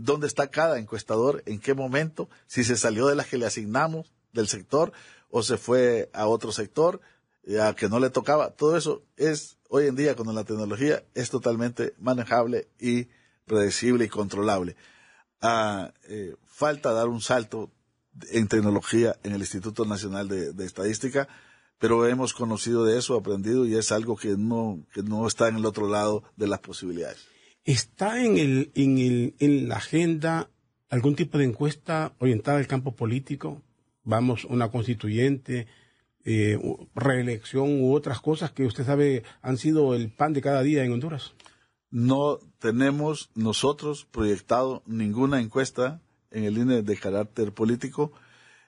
[0.00, 4.12] dónde está cada encuestador, en qué momento, si se salió de las que le asignamos
[4.34, 4.92] del sector
[5.30, 7.00] o se fue a otro sector,
[7.58, 8.50] a que no le tocaba.
[8.50, 13.08] Todo eso es hoy en día con la tecnología es totalmente manejable y
[13.44, 14.76] predecible y controlable.
[15.40, 17.70] Ah, eh, falta dar un salto
[18.30, 21.28] en tecnología en el Instituto Nacional de, Estadística,
[21.78, 25.56] pero hemos conocido de eso, aprendido y es algo que no, que no está en
[25.56, 27.26] el otro lado de las posibilidades.
[27.64, 30.50] ¿Está en, el, en, el, en la agenda
[30.90, 33.62] algún tipo de encuesta orientada al campo político?
[34.04, 35.66] Vamos, una constituyente,
[36.24, 36.58] eh,
[36.94, 40.92] reelección u otras cosas que usted sabe han sido el pan de cada día en
[40.92, 41.34] Honduras?
[41.90, 46.00] No tenemos nosotros proyectado ninguna encuesta
[46.30, 48.10] en el INE de carácter político,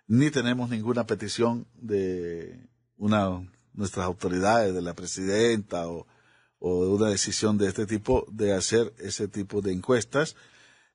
[0.07, 2.61] ni tenemos ninguna petición de
[2.99, 3.41] una
[3.73, 6.07] nuestras autoridades, de la presidenta o,
[6.59, 10.37] o una decisión de este tipo de hacer ese tipo de encuestas.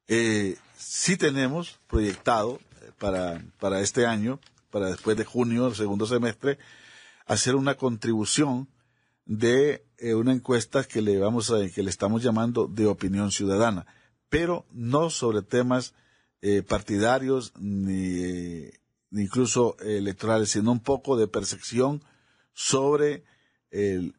[0.08, 6.06] Eh, sí tenemos proyectado eh, para, para este año, para después de junio, el segundo
[6.06, 6.60] semestre,
[7.26, 8.70] hacer una contribución
[9.26, 13.86] de eh, una encuesta que le vamos a, que le estamos llamando de opinión ciudadana,
[14.30, 15.94] pero no sobre temas
[16.42, 18.70] eh, partidarios ni,
[19.10, 22.04] ni, incluso electorales, sino un poco de percepción
[22.54, 23.24] sobre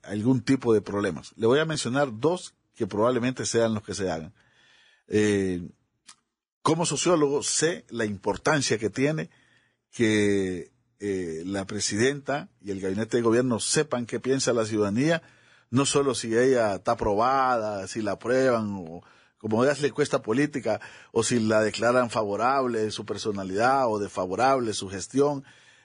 [0.04, 1.34] algún tipo de problemas.
[1.36, 4.32] Le voy a mencionar dos que probablemente sean los que se hagan.
[5.08, 5.68] Eh,
[6.62, 9.30] como sociólogo sé la importancia que tiene
[9.90, 15.22] que eh, la presidenta y el gabinete de gobierno sepan qué piensa la ciudadanía,
[15.72, 19.02] no solo si ella está aprobada, si la aprueban, o
[19.38, 20.80] como le cuesta política,
[21.12, 25.44] o si la declaran favorable su personalidad o desfavorable su gestión,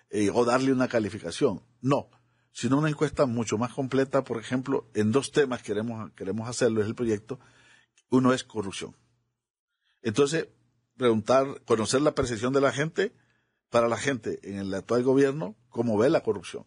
[0.09, 1.63] eh, o darle una calificación.
[1.79, 2.09] No,
[2.51, 6.87] sino una encuesta mucho más completa, por ejemplo, en dos temas queremos, queremos hacerlo, es
[6.87, 7.39] el proyecto.
[8.09, 8.93] Uno es corrupción.
[10.01, 10.49] Entonces,
[10.97, 13.13] preguntar, conocer la percepción de la gente,
[13.69, 16.65] para la gente en el actual gobierno, cómo ve la corrupción.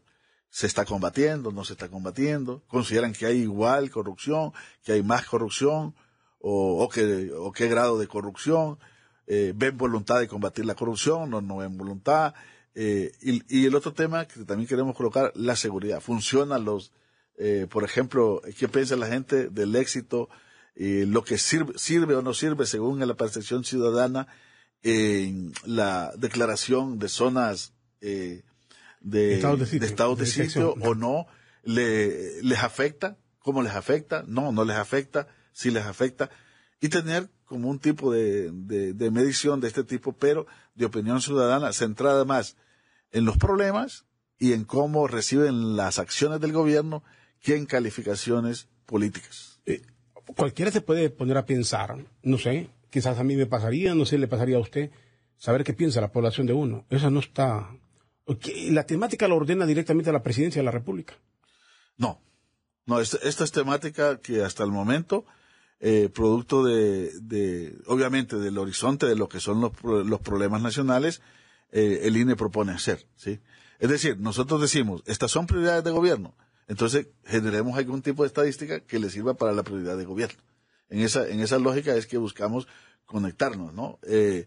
[0.51, 1.53] ¿Se está combatiendo?
[1.53, 2.63] ¿No se está combatiendo?
[2.67, 4.53] ¿Consideran que hay igual corrupción?
[4.83, 5.95] ¿Que hay más corrupción?
[6.41, 8.79] ¿O, que, o qué grado de corrupción?
[9.27, 11.31] Eh, ¿Ven voluntad de combatir la corrupción?
[11.31, 12.35] ¿No, no ven voluntad?
[12.75, 16.01] Eh, y, y, el otro tema que también queremos colocar, la seguridad.
[16.01, 16.93] ¿Funcionan los,
[17.39, 20.29] eh, por ejemplo, qué piensa la gente del éxito?
[20.75, 24.29] Eh, lo que sirve, sirve o no sirve según la percepción ciudadana
[24.83, 28.43] en la declaración de zonas eh,
[29.01, 31.27] de, estado de sitio, de estado de sitio o no,
[31.65, 36.31] le, les afecta, cómo les afecta, no, no les afecta, si les afecta,
[36.81, 41.73] y tener como un tipo de, de, medición de este tipo, pero de opinión ciudadana
[41.73, 42.57] centrada más
[43.11, 44.05] en los problemas
[44.39, 47.03] y en cómo reciben las acciones del gobierno
[47.41, 49.61] que en calificaciones políticas.
[49.67, 49.83] Eh,
[50.37, 54.19] cualquiera se puede poner a pensar, no sé, quizás a mí me pasaría, no sé,
[54.19, 54.91] le pasaría a usted,
[55.37, 56.87] saber qué piensa la población de uno.
[56.91, 57.71] Esa no está.
[58.71, 61.15] La temática la ordena directamente a la presidencia de la República.
[61.97, 62.21] No,
[62.87, 65.25] no, esta, esta es temática que hasta el momento,
[65.81, 71.21] eh, producto de, de, obviamente, del horizonte de lo que son los, los problemas nacionales,
[71.73, 73.41] eh, el INE propone hacer, ¿sí?
[73.79, 76.35] Es decir, nosotros decimos, estas son prioridades de gobierno,
[76.69, 80.41] entonces generemos algún tipo de estadística que le sirva para la prioridad de gobierno.
[80.89, 82.67] En esa, en esa lógica es que buscamos
[83.07, 83.99] conectarnos, ¿no?
[84.03, 84.47] Eh,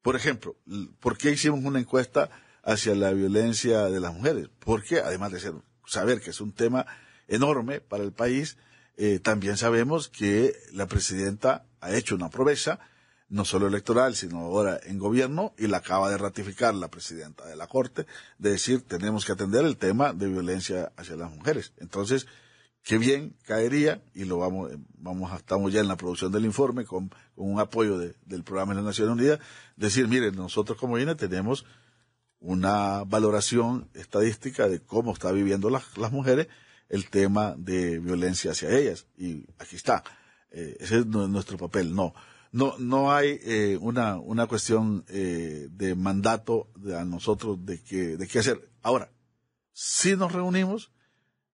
[0.00, 0.56] por ejemplo,
[1.00, 2.30] ¿por qué hicimos una encuesta
[2.62, 4.48] hacia la violencia de las mujeres?
[4.58, 5.54] Porque además de ser,
[5.86, 6.86] saber que es un tema
[7.28, 8.56] enorme para el país,
[8.96, 12.78] eh, también sabemos que la presidenta ha hecho una promesa,
[13.28, 17.56] no solo electoral, sino ahora en gobierno, y la acaba de ratificar la presidenta de
[17.56, 18.06] la Corte,
[18.38, 21.72] de decir, tenemos que atender el tema de violencia hacia las mujeres.
[21.78, 22.26] Entonces,
[22.82, 27.10] qué bien caería, y lo vamos, vamos, estamos ya en la producción del informe con,
[27.36, 29.40] un apoyo de, del programa de las Naciones Unidas,
[29.76, 31.64] decir, miren, nosotros como INE tenemos
[32.42, 36.48] una valoración estadística de cómo está viviendo las, mujeres
[36.88, 39.06] el tema de violencia hacia ellas.
[39.16, 40.04] Y aquí está.
[40.50, 41.94] Eh, ese es nuestro papel.
[41.94, 42.14] No,
[42.50, 48.16] no, no hay eh, una, una cuestión eh, de mandato de a nosotros de que,
[48.16, 48.68] de qué hacer.
[48.82, 49.10] Ahora,
[49.72, 50.92] si nos reunimos,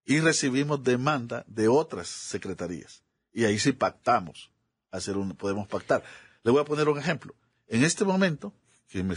[0.09, 3.05] y recibimos demanda de otras secretarías.
[3.31, 4.51] Y ahí sí pactamos,
[4.91, 6.03] hacer un, podemos pactar.
[6.43, 7.35] Le voy a poner un ejemplo.
[7.67, 8.55] En este momento,
[8.89, 9.15] que me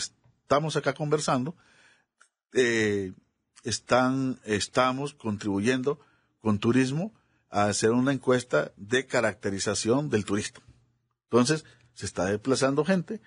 [0.52, 1.56] estamos acá conversando,
[2.54, 3.14] eh,
[3.64, 5.98] están, estamos contribuyendo
[6.42, 7.14] con turismo
[7.50, 10.60] a hacer una encuesta de caracterización del turista.
[11.30, 13.22] Entonces, se está desplazando gente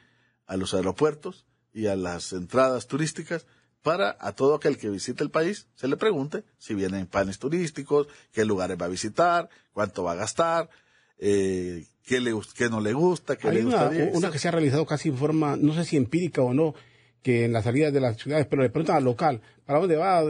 [0.45, 3.47] a los aeropuertos y a las entradas turísticas
[3.81, 7.39] para a todo aquel que visite el país se le pregunte si viene en planes
[7.39, 10.69] turísticos, qué lugares va a visitar, cuánto va a gastar,
[11.17, 14.11] eh, qué, le, qué no le gusta, qué Hay le una, gustaría.
[14.13, 16.75] una que se ha realizado casi en forma, no sé si empírica o no,
[17.25, 20.23] que en las salidas de las ciudades, pero le preguntan al local, ¿para dónde va?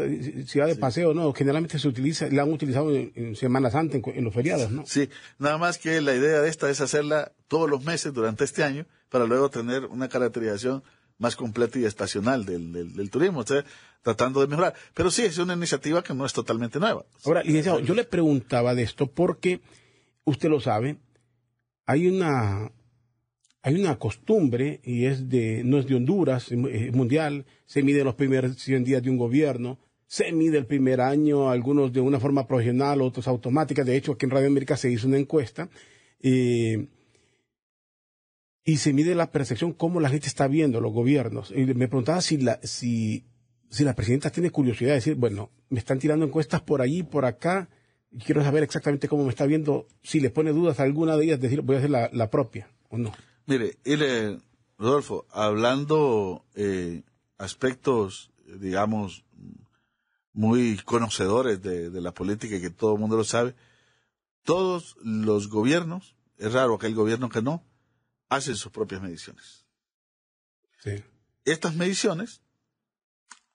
[0.46, 1.32] Si va de paseo o no.
[1.32, 4.86] Generalmente se utiliza, la han utilizado en, en Semana Santa, en, en, los feriados, ¿no?
[4.86, 8.62] Sí, nada más que la idea de esta es hacerla todos los meses durante este
[8.62, 10.84] año, para luego tener una caracterización
[11.18, 13.64] más completa y estacional del, del, del turismo, o sea,
[14.02, 14.74] tratando de mejorar.
[14.94, 17.04] Pero sí, es una iniciativa que no es totalmente nueva.
[17.24, 19.60] Ahora, licenciado, yo le preguntaba de esto porque,
[20.22, 20.98] usted lo sabe,
[21.86, 22.70] hay una,
[23.66, 28.14] hay una costumbre, y es de, no es de Honduras, es mundial, se mide los
[28.14, 32.46] primeros 100 días de un gobierno, se mide el primer año, algunos de una forma
[32.46, 33.82] profesional, otros automática.
[33.82, 35.70] De hecho, aquí en Radio América se hizo una encuesta
[36.20, 36.88] eh,
[38.64, 41.50] y se mide la percepción, cómo la gente está viendo los gobiernos.
[41.50, 43.24] Y me preguntaba si la, si,
[43.70, 47.24] si la presidenta tiene curiosidad de decir, bueno, me están tirando encuestas por allí, por
[47.24, 47.70] acá,
[48.12, 51.40] y quiero saber exactamente cómo me está viendo, si le pone dudas alguna de ellas,
[51.40, 53.10] decir, voy a hacer la, propia o no.
[53.46, 53.76] Mire,
[54.78, 57.02] Rodolfo, hablando eh,
[57.38, 59.24] aspectos, digamos,
[60.32, 63.54] muy conocedores de, de, la política y que todo el mundo lo sabe,
[64.42, 67.62] todos los gobiernos, es raro aquel gobierno que no,
[68.28, 69.64] hacen sus propias mediciones.
[70.80, 71.02] Sí.
[71.44, 72.42] Estas mediciones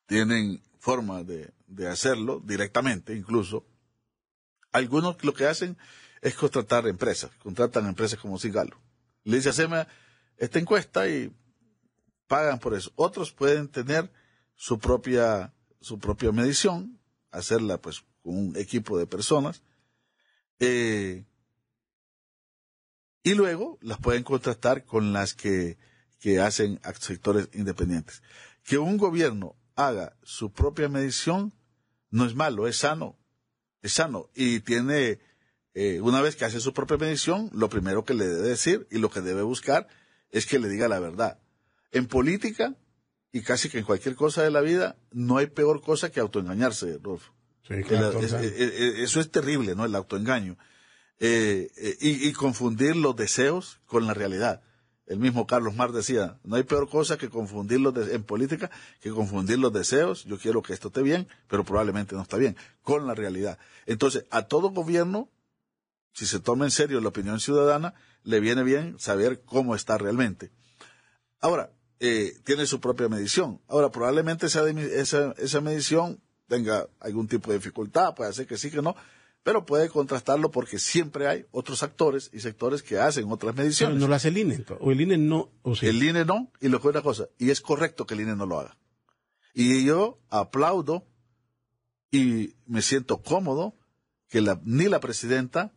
[0.06, 3.66] tienen forma de, de hacerlo directamente, incluso.
[4.72, 5.78] Algunos lo que hacen
[6.22, 8.78] es contratar empresas, contratan empresas como Cigalo.
[9.30, 9.88] Le dice, haceme
[10.38, 11.32] esta encuesta y
[12.28, 12.92] pagan por eso.
[12.96, 14.12] Otros pueden tener
[14.56, 17.00] su propia, su propia medición,
[17.32, 19.62] hacerla pues con un equipo de personas,
[20.60, 21.26] eh,
[23.24, 25.78] y luego las pueden contratar con las que,
[26.20, 28.24] que hacen sectores independientes.
[28.64, 31.54] Que un gobierno haga su propia medición
[32.10, 33.18] no es malo, es sano,
[33.82, 35.20] es sano y tiene,
[35.82, 38.98] eh, una vez que hace su propia medición, lo primero que le debe decir y
[38.98, 39.88] lo que debe buscar
[40.30, 41.40] es que le diga la verdad.
[41.94, 42.76] En política
[43.32, 47.00] y casi que en cualquier cosa de la vida, no hay peor cosa que autoengañarse,
[47.02, 47.32] Rolfo.
[47.70, 49.86] eso es terrible, ¿no?
[49.86, 50.58] El autoengaño.
[51.18, 54.62] Eh, eh, y, confundir los deseos con la realidad.
[55.06, 59.12] El mismo Carlos Mar decía, no hay peor cosa que confundir los en política que
[59.12, 63.08] confundir los deseos, yo quiero que esto esté bien, pero probablemente no está bien, con
[63.08, 63.58] la realidad.
[63.86, 65.30] Entonces, a todo gobierno,
[66.20, 70.52] si se toma en serio la opinión ciudadana, le viene bien saber cómo está realmente.
[71.40, 73.62] Ahora, eh, tiene su propia medición.
[73.70, 78.70] Ahora, probablemente esa, esa, esa medición tenga algún tipo de dificultad, puede ser que sí,
[78.70, 78.98] que no,
[79.44, 83.94] pero puede contrastarlo porque siempre hay otros actores y sectores que hacen otras mediciones.
[83.94, 85.50] Pero no lo hace el INE, o el INE no.
[85.62, 88.36] O El INE no, y lo que una cosa, y es correcto que el INE
[88.36, 88.78] no lo haga.
[89.54, 91.08] Y yo aplaudo
[92.12, 93.76] y me siento cómodo
[94.28, 95.74] que ni la presidenta,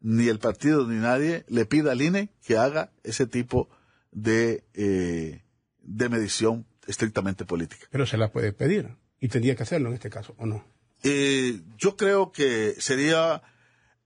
[0.00, 3.68] ni el partido, ni nadie le pida al INE que haga ese tipo
[4.10, 5.42] de, eh,
[5.82, 7.86] de medición estrictamente política.
[7.90, 10.64] Pero se la puede pedir, y tendría que hacerlo en este caso, ¿o no?
[11.02, 13.42] Eh, yo creo que sería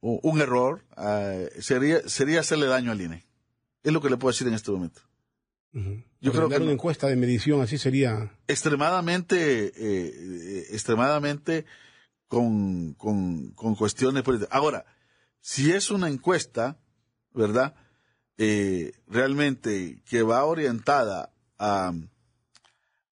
[0.00, 3.24] un error, eh, sería, sería hacerle daño al INE.
[3.82, 5.00] Es lo que le puedo decir en este momento.
[6.20, 11.64] Yo creo que una encuesta de medición así sería extremadamente, eh, extremadamente
[12.28, 14.54] con, con, con, cuestiones políticas.
[14.54, 14.84] Ahora,
[15.44, 16.78] si es una encuesta,
[17.34, 17.74] ¿verdad?
[19.06, 21.92] realmente que va orientada a,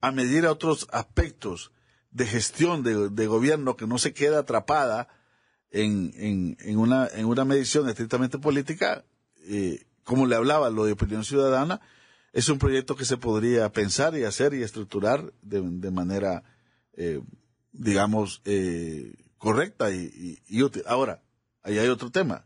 [0.01, 1.71] a medir otros aspectos
[2.11, 5.09] de gestión de, gobierno que no se queda atrapada
[5.71, 9.05] en, en, en, una, en una medición estrictamente política,
[9.49, 11.83] eh, como le hablaba, lo de opinión ciudadana,
[12.33, 16.42] es un proyecto que se podría pensar y hacer y estructurar de, de manera,
[16.95, 17.21] eh,
[17.73, 20.83] digamos, eh, correcta y, y, útil.
[20.87, 21.23] Ahora,
[21.62, 22.44] ahí hay otro tema.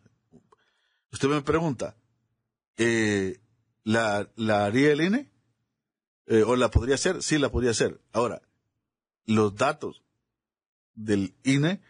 [1.12, 1.96] Usted me pregunta,
[2.76, 3.40] eh,
[3.84, 5.30] ¿la, ¿la haría el INE?
[6.26, 7.22] Eh, ¿O la podría hacer?
[7.22, 8.00] Sí, la podría hacer.
[8.12, 8.42] Ahora,
[9.24, 10.02] los datos
[10.94, 11.80] del INE,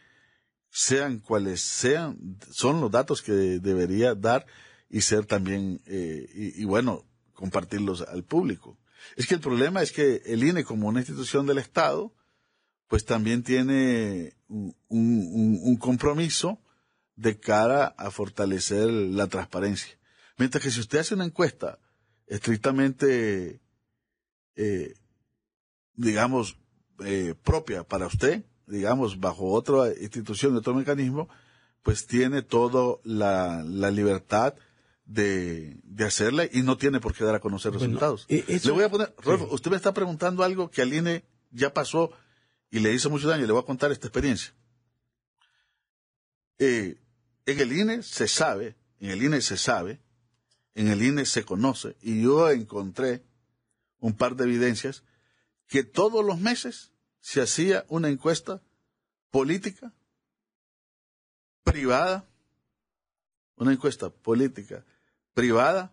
[0.71, 4.47] sean cuales sean, son los datos que debería dar
[4.91, 8.79] y ser también, eh, y, bueno, compartirlos al público.
[9.17, 12.13] Es que el problema es que el INE como una institución del Estado,
[12.89, 16.61] pues también tiene un, un, compromiso
[17.17, 19.99] de cara a fortalecer la transparencia.
[20.37, 21.79] Mientras que si usted hace una encuesta
[22.27, 23.61] estrictamente,
[24.55, 24.95] eh,
[25.95, 26.59] digamos,
[27.05, 31.29] eh, propia para usted, digamos, bajo otra institución, otro mecanismo,
[31.83, 34.55] pues tiene toda la, la libertad
[35.05, 38.27] de, de hacerla y no tiene por qué dar a conocer resultados.
[38.29, 39.15] Eh, le voy a poner,
[39.51, 42.11] usted me está preguntando algo que al INE ya pasó
[42.71, 43.47] y le hizo mucho daño.
[43.47, 44.53] Le voy a contar esta experiencia.
[46.59, 46.99] Eh,
[47.47, 50.01] en el INE se sabe, en el INE se sabe,
[50.75, 53.25] en el INE se conoce, y yo encontré
[53.99, 55.05] un par de evidencias
[55.67, 58.63] que todos los meses se hacía una encuesta
[59.31, 59.93] política
[61.65, 62.29] privada,
[63.57, 64.85] una encuesta política
[65.35, 65.93] privada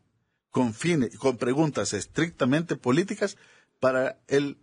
[0.49, 3.37] con fines, con preguntas estrictamente políticas
[3.79, 4.57] para el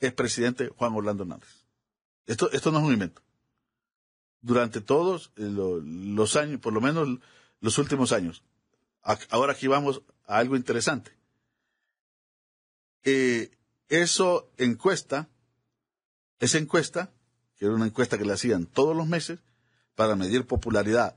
[0.00, 1.66] expresidente Juan Orlando Hernández.
[2.26, 3.25] Esto, esto no es un invento.
[4.46, 7.18] Durante todos eh, los años, por lo menos
[7.60, 8.44] los últimos años.
[9.30, 11.10] Ahora aquí vamos a algo interesante.
[13.02, 13.50] Eh,
[13.88, 15.28] eso encuesta,
[16.38, 17.12] esa encuesta
[17.56, 19.40] que era una encuesta que le hacían todos los meses
[19.96, 21.16] para medir popularidad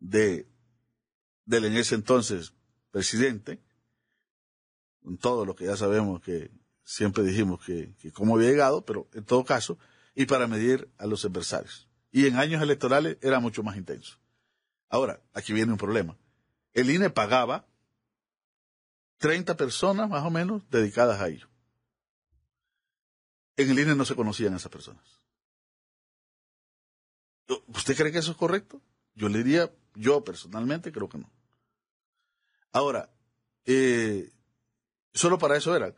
[0.00, 0.48] de
[1.44, 2.54] del en ese entonces
[2.90, 3.60] presidente,
[5.04, 6.50] con todo lo que ya sabemos que
[6.82, 9.78] siempre dijimos que, que cómo había llegado, pero en todo caso,
[10.16, 11.88] y para medir a los adversarios.
[12.12, 14.18] Y en años electorales era mucho más intenso.
[14.88, 16.16] Ahora, aquí viene un problema.
[16.74, 17.66] El INE pagaba
[19.18, 21.48] 30 personas más o menos dedicadas a ello.
[23.56, 25.22] En el INE no se conocían esas personas.
[27.66, 28.80] ¿Usted cree que eso es correcto?
[29.14, 31.30] Yo le diría, yo personalmente creo que no.
[32.72, 33.10] Ahora,
[33.64, 34.32] eh,
[35.12, 35.94] solo para eso eran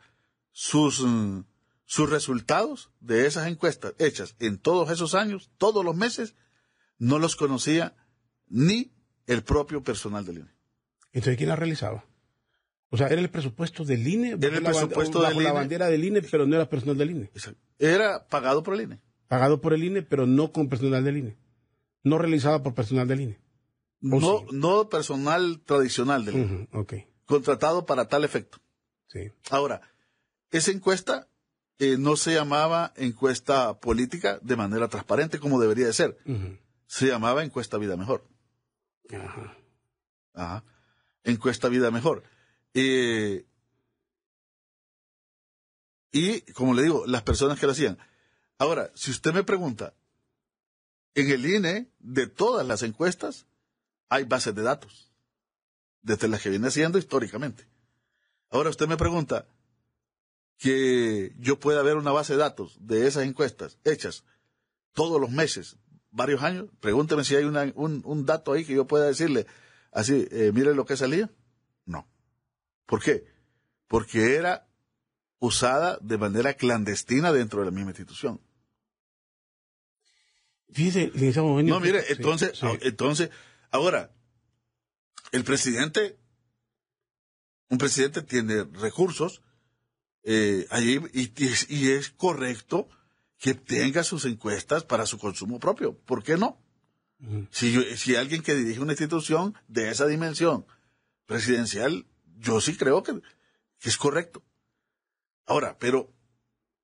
[0.51, 1.41] sus, mm,
[1.85, 6.35] sus resultados de esas encuestas hechas en todos esos años, todos los meses,
[6.97, 7.95] no los conocía
[8.47, 8.91] ni
[9.27, 10.51] el propio personal del INE.
[11.13, 12.05] Entonces, ¿quién la realizaba?
[12.89, 15.51] O sea, era el presupuesto del INE, era el presupuesto la, del la INE.
[15.53, 17.31] bandera del INE, pero no era personal del INE.
[17.79, 19.01] Era pagado por el INE.
[19.27, 21.37] Pagado por el INE, pero no con personal del INE.
[22.03, 23.39] No realizada por personal del INE.
[24.03, 24.45] ¿O No, sí?
[24.51, 26.93] no personal tradicional del INE, Ujú, ok,
[27.25, 28.59] contratado para tal efecto.
[29.07, 29.31] sí.
[29.49, 29.81] Ahora,
[30.51, 31.27] esa encuesta
[31.79, 36.17] eh, no se llamaba encuesta política de manera transparente como debería de ser.
[36.87, 38.25] Se llamaba encuesta vida mejor.
[39.11, 39.57] Ajá.
[40.33, 40.63] Ajá.
[41.23, 42.23] Encuesta vida mejor.
[42.73, 43.45] Eh,
[46.11, 47.97] y, como le digo, las personas que lo hacían.
[48.57, 49.93] Ahora, si usted me pregunta,
[51.13, 53.47] en el INE, de todas las encuestas,
[54.07, 55.11] hay bases de datos.
[56.01, 57.67] Desde las que viene haciendo históricamente.
[58.49, 59.45] Ahora usted me pregunta
[60.57, 64.23] que yo pueda ver una base de datos de esas encuestas hechas
[64.93, 65.77] todos los meses,
[66.11, 66.67] varios años.
[66.79, 69.45] Pregúnteme si hay una- un, un dato ahí que yo pueda decirle
[69.91, 71.29] así, eh, mire lo que salía.
[71.85, 72.07] No.
[72.85, 73.25] ¿Por qué?
[73.87, 74.67] Porque era
[75.39, 78.39] usada de manera clandestina dentro de la misma institución.
[80.71, 82.65] Fíjese, licenciado Eugenio, No, mire, sí, entonces, sí.
[82.81, 83.29] entonces,
[83.71, 84.11] ahora,
[85.31, 86.17] el presidente,
[87.69, 89.41] un presidente tiene recursos
[90.25, 91.31] eh, allí y,
[91.69, 92.89] y es, correcto
[93.37, 95.93] que tenga sus encuestas para su consumo propio.
[95.97, 96.57] ¿Por qué no?
[97.21, 97.47] Ujú.
[97.51, 100.65] Si, yo- si alguien que dirige una institución de esa dimensión
[101.25, 102.05] presidencial,
[102.39, 103.13] yo sí creo que,
[103.79, 104.43] que es correcto.
[105.45, 106.11] Ahora, pero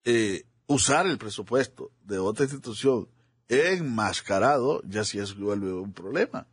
[0.06, 3.10] eh, usar el presupuesto de otra institución
[3.50, 6.48] enmascarado ya sí es vuelve un problema.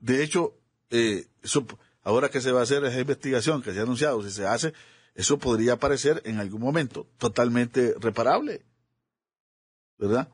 [0.00, 0.54] De hecho,
[0.90, 1.66] eh, eso,
[2.02, 4.72] ahora que se va a hacer esa investigación que se ha anunciado, si se hace,
[5.18, 8.64] eso podría parecer en algún momento totalmente reparable.
[9.98, 10.28] ¿Verdad?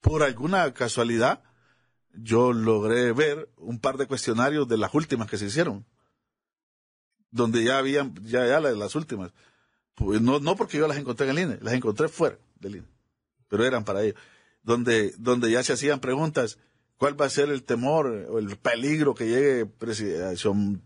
[0.00, 1.42] Por alguna casualidad,
[2.14, 5.84] yo logré ver un par de cuestionarios de las últimas que se hicieron.
[7.32, 9.32] Donde ya habían, ya, ya las, las últimas.
[9.96, 12.88] Pues no, no porque yo las encontré en el INE, las encontré fuera del INE.
[13.48, 14.14] Pero eran para ellos.
[14.62, 16.58] Donde, donde ya se hacían preguntas,
[17.02, 19.68] ¿cuál va a ser el temor o el peligro que llegue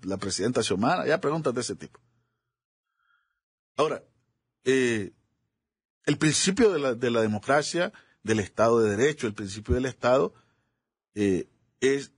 [0.01, 1.07] la presidenta Xiomara?
[1.07, 2.01] Ya preguntas de ese tipo.
[3.77, 4.03] Ahora,
[4.65, 5.13] eh,
[6.07, 7.93] el principio de la, de la democracia,
[8.23, 10.33] del Estado de Derecho, el principio del Estado,
[11.15, 11.51] eh,
[11.81, 12.13] es,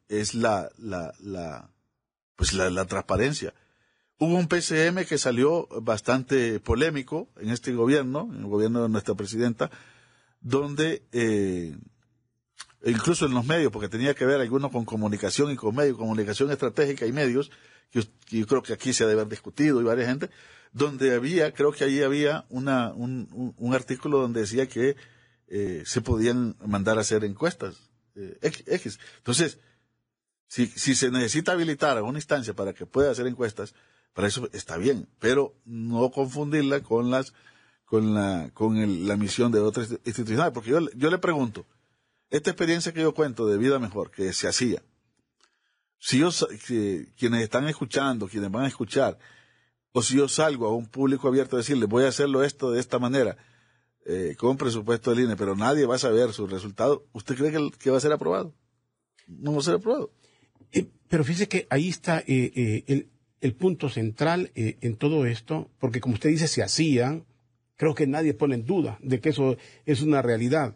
[2.36, 3.52] pues la transparencia.
[4.20, 9.16] Hubo un PCM que salió bastante polémico en este gobierno, en el gobierno de nuestra
[9.16, 9.72] presidenta,
[10.40, 11.76] donde eh,
[12.84, 16.50] incluso en los medios, porque tenía que ver algunos con comunicación y con medios, comunicación
[16.50, 17.50] estratégica y medios,
[17.90, 20.30] que, yo creo que aquí se ha de haber discutido y varias gente,
[20.72, 24.96] donde había, creo que allí había una, un, un- artículo donde decía que
[25.48, 27.76] eh, se podían mandar a hacer encuestas
[28.14, 28.38] eh.
[28.42, 28.98] X.
[29.18, 29.58] Entonces,
[30.46, 33.74] si, si se necesita habilitar a una instancia para que pueda hacer encuestas,
[34.12, 37.32] para eso está bien, pero no confundirla con las
[37.84, 41.66] con la con el- la misión de otras instituciones, porque yo, yo le pregunto,
[42.30, 44.82] esta experiencia que yo cuento de vida mejor que se hacía,
[45.98, 46.30] si yo
[46.66, 49.18] que, quienes están escuchando, quienes van a escuchar,
[49.92, 52.80] o si yo salgo a un público abierto a decirle voy a hacerlo esto de
[52.80, 53.36] esta manera,
[54.06, 57.90] eh, con presupuesto del INE, pero nadie va a saber su resultado, ¿usted cree que,
[57.90, 58.54] va a ser aprobado?
[59.26, 60.10] No va a ser aprobado.
[60.72, 63.08] Eh, pero fíjese que ahí está eh, eh, el,
[63.40, 67.26] el punto central en todo esto, porque como usted dice, se hacían,
[67.76, 69.56] creo que nadie pone en duda de que eso
[69.86, 70.74] es una realidad,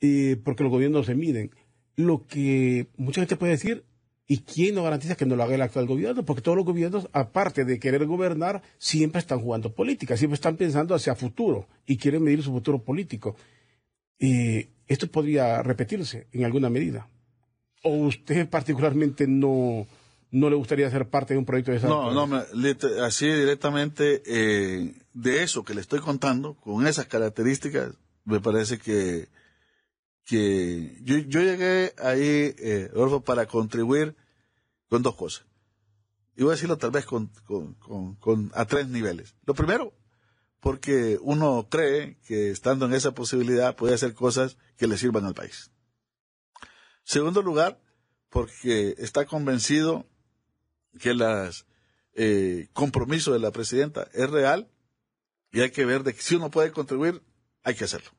[0.00, 1.50] eh, porque los gobiernos se miden.
[1.96, 3.84] Lo que mucha gente puede decir,
[4.26, 6.24] ¿y quién no garantiza que no lo haga el actual gobierno?
[6.24, 10.94] Porque todos los gobiernos, aparte de querer gobernar, siempre están jugando política, siempre están pensando
[10.94, 13.36] hacia futuro y quieren medir su futuro político.
[14.20, 17.08] Eh, esto podría repetirse en alguna medida.
[17.84, 19.86] ¿O usted particularmente no,
[20.30, 22.42] no le gustaría ser parte de un proyecto de esa No, no, me-
[23.02, 27.92] así directamente, eh, de eso que le estoy contando, con esas características,
[28.24, 29.28] me parece que,
[30.28, 32.90] que yo, yo llegué ahí, eh,
[33.24, 34.14] para contribuir
[34.90, 35.46] con dos cosas.
[36.36, 39.34] Y voy a decirlo tal vez con, con, con, con, a tres niveles.
[39.46, 39.94] Lo primero,
[40.60, 45.34] porque uno cree que estando en esa posibilidad puede hacer cosas que le sirvan al
[45.34, 45.70] país.
[47.04, 47.80] Segundo lugar,
[48.28, 50.06] porque está convencido
[51.00, 51.22] que el
[52.12, 54.70] eh, compromiso de la presidenta es real
[55.52, 57.22] y hay que ver de que si uno puede contribuir,
[57.62, 58.10] hay que hacerlo.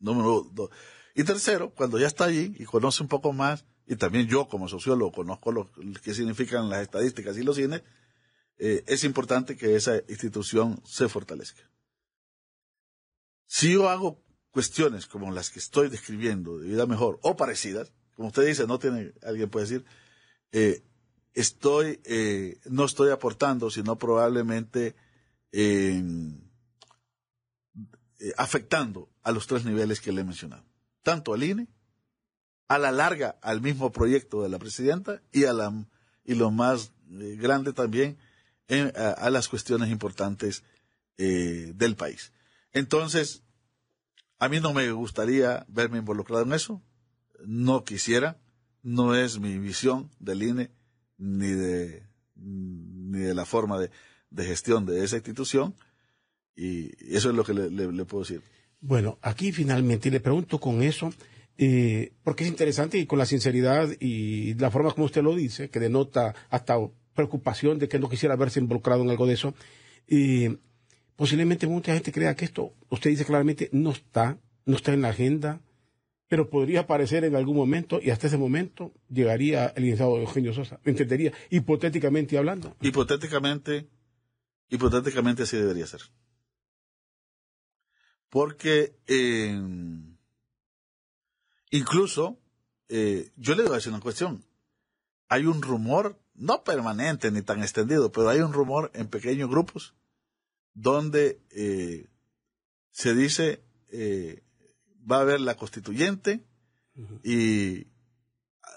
[0.00, 0.70] Número dos.
[1.14, 4.68] Y tercero, cuando ya está allí y conoce un poco más, y también yo como
[4.68, 5.70] sociólogo conozco lo
[6.02, 7.82] que significan las estadísticas y los cines,
[8.58, 11.68] eh, es importante que esa institución se fortalezca.
[13.46, 18.28] Si yo hago cuestiones como las que estoy describiendo de vida mejor o parecidas, como
[18.28, 19.84] usted dice, no tiene, alguien puede decir,
[20.52, 20.82] eh,
[21.34, 24.94] estoy, eh, no estoy aportando, sino probablemente
[28.36, 30.71] afectando a los tres niveles que le he mencionado.
[31.02, 31.68] Tanto al INE,
[32.68, 35.72] a la larga al mismo proyecto de la presidenta y a la,
[36.24, 38.16] y lo más grande también
[38.68, 40.62] a, a, las cuestiones importantes
[41.18, 42.32] del país.
[42.72, 43.42] Entonces,
[44.38, 46.82] a mí no me gustaría verme involucrado en eso,
[47.44, 48.40] no quisiera,
[48.82, 50.70] no es mi visión del INE
[51.18, 53.90] ni de, ni de la forma de,
[54.30, 55.74] de gestión de esa institución
[56.56, 58.42] y eso es lo que le puedo decir.
[58.82, 61.14] Bueno, aquí finalmente, le pregunto con eso,
[61.56, 65.70] eh, porque es interesante y con la sinceridad y la forma como usted lo dice,
[65.70, 66.76] que denota hasta
[67.14, 69.54] preocupación de que no quisiera verse involucrado en algo de eso,
[70.08, 70.56] eh,
[71.14, 75.10] posiblemente mucha gente crea que esto, usted dice claramente, no está, no está en la
[75.10, 75.60] agenda,
[76.26, 80.80] pero podría aparecer en algún momento y hasta ese momento llegaría el licenciado Eugenio Sosa.
[80.82, 81.32] ¿Me entendería?
[81.50, 82.74] Hipotéticamente hablando.
[82.80, 83.86] Hipotéticamente,
[84.70, 86.00] hipotéticamente así debería ser.
[88.32, 89.54] Porque eh,
[91.68, 92.38] incluso,
[92.88, 94.42] eh, yo le voy a decir una cuestión.
[95.28, 99.92] Hay un rumor, no permanente ni tan extendido, pero hay un rumor en pequeños grupos
[100.72, 102.08] donde eh,
[102.90, 104.42] se dice eh,
[105.10, 106.42] va a haber la constituyente
[106.94, 107.20] uh -huh.
[107.22, 107.86] y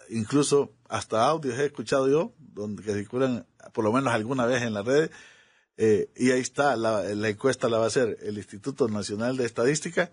[0.10, 4.74] incluso hasta audios he escuchado yo donde que circulan por lo menos alguna vez en
[4.74, 5.12] las redes
[5.78, 10.12] eh, y ahí está la, encuesta la va a hacer el Instituto Nacional de Estadística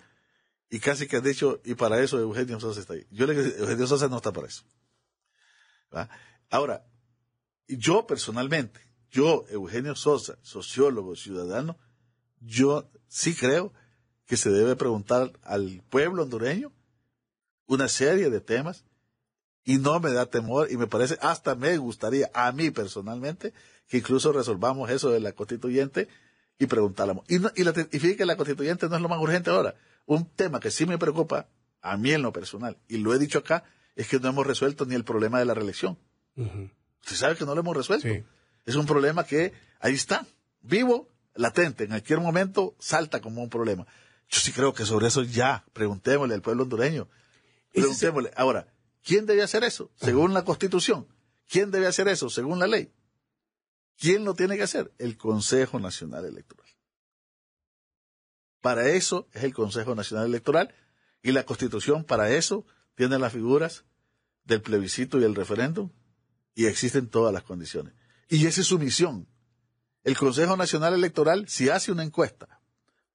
[0.70, 3.86] y casi que han dicho y para eso Eugenio Sosa está ahí yo le Eugenio
[3.86, 4.64] Sosa no está para eso
[5.94, 6.08] ¿va?
[6.50, 6.84] ahora
[7.68, 11.78] yo personalmente yo, Eugenio Sosa, sociólogo, ciudadano,
[12.40, 13.74] yo sí creo
[14.24, 16.72] que se debe preguntar al pueblo hondureño
[17.66, 18.86] una serie de temas
[19.64, 23.52] y no me da temor y me parece, hasta me gustaría a mí personalmente
[23.88, 26.08] que incluso resolvamos eso de la constituyente
[26.58, 27.24] y preguntáramos.
[27.28, 29.74] Y, no, y, la, y fíjate que la constituyente no es lo más urgente ahora.
[30.06, 31.48] Un tema que sí me preocupa,
[31.80, 33.64] a mí en lo personal, y lo he dicho acá,
[33.96, 35.98] es que no hemos resuelto ni el problema de la reelección.
[36.36, 36.70] Uh -huh.
[37.02, 38.08] Usted sabe que no lo hemos resuelto.
[38.08, 38.24] Sí.
[38.64, 40.26] Es un problema que ahí está,
[40.62, 43.86] vivo, latente, en cualquier momento salta como un problema.
[44.28, 47.08] Yo sí creo que sobre eso ya, preguntémosle al pueblo hondureño.
[47.72, 48.30] Preguntémosle.
[48.36, 48.66] Ahora,
[49.04, 49.90] ¿quién debe hacer eso?
[49.96, 51.06] Según la Constitución.
[51.48, 52.30] ¿Quién debe hacer eso?
[52.30, 52.92] Según la ley.
[53.98, 54.92] ¿Quién lo tiene que hacer?
[54.98, 56.68] El Consejo Nacional Electoral.
[58.60, 60.74] Para eso es el Consejo Nacional Electoral
[61.22, 63.84] y la Constitución para eso tiene las figuras
[64.44, 65.90] del plebiscito y el referéndum
[66.54, 67.94] y existen todas las condiciones.
[68.28, 69.28] Y esa es su misión.
[70.04, 72.60] El Consejo Nacional Electoral, si hace una encuesta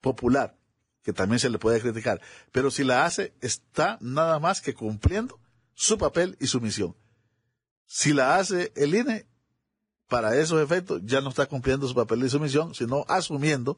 [0.02, 0.58] popular,
[1.02, 2.22] que también se le puede criticar,
[2.52, 5.40] pero si la hace, está nada más que cumpliendo
[5.78, 6.96] su papel y su misión.
[7.86, 9.28] Si la hace el INE,
[10.08, 13.78] para esos efectos, ya no está cumpliendo su papel y su misión, sino asumiendo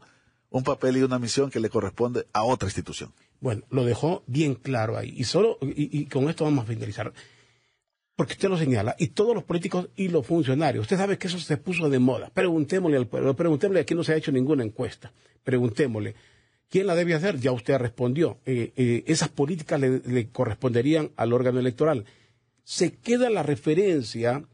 [0.50, 3.14] un papel y una misión que le corresponde a otra institución.
[3.42, 5.14] Bueno, lo dejó bien claro ahí.
[5.16, 7.14] Y solo, y, con esto vamos a finalizar
[8.16, 11.40] porque usted lo señala, y todos los políticos y los funcionarios, usted sabe que eso
[11.40, 12.30] se puso de moda.
[12.30, 15.14] Preguntémosle al pueblo, preguntémosle, aquí no se ha hecho ninguna encuesta,
[15.46, 16.16] preguntémosle,
[16.70, 17.40] ¿quién la debe hacer?
[17.40, 22.06] Ya usted respondió, eh, eh, esas políticas le, corresponderían al órgano electoral.
[22.64, 24.46] Se queda la referencia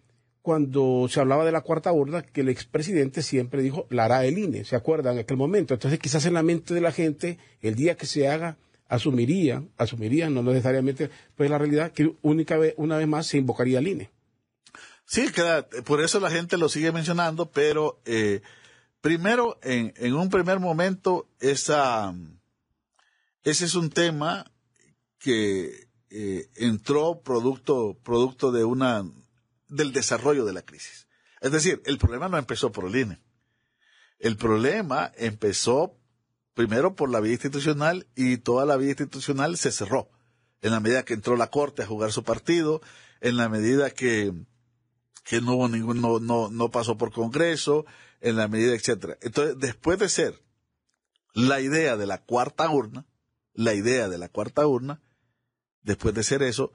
[0.42, 4.38] cuando se hablaba de la cuarta horda, que el expresidente siempre dijo, la hará el
[4.38, 5.74] INE, ¿se acuerdan en aquel momento?
[5.74, 8.58] Entonces quizás en la mente de la gente, el día que se haga,
[8.88, 13.80] asumirían, asumirían, no necesariamente, pues la realidad que única vez, una vez más se invocaría
[13.80, 14.12] al INE.
[15.06, 18.42] Sí, queda, por eso la gente lo sigue mencionando, pero eh,
[19.06, 21.76] primero, en, en, un primer momento, ese
[23.44, 24.52] es un tema
[25.20, 29.06] que eh, entró producto, producto de una,
[29.68, 31.08] del desarrollo de la crisis.
[31.40, 33.22] Es decir, el problema no empezó por el INE.
[34.18, 36.00] El problema empezó
[36.56, 40.10] primero por la vía institucional y toda la vía institucional se cerró.
[40.62, 42.82] En la medida que entró la Corte a jugar su partido,
[43.22, 44.34] en la medida que,
[45.26, 47.86] que no hubo ningún, no, no, no pasó por Congreso,
[48.22, 49.18] en la medida, etcétera.
[49.22, 50.42] Entonces, después de ser
[51.34, 53.06] la idea de la cuarta urna,
[53.54, 55.02] la idea de la cuarta urna,
[55.82, 56.72] después de ser eso,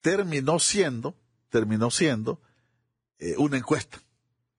[0.00, 1.16] terminó siendo,
[1.50, 2.40] terminó siendo
[3.18, 4.00] eh, una encuesta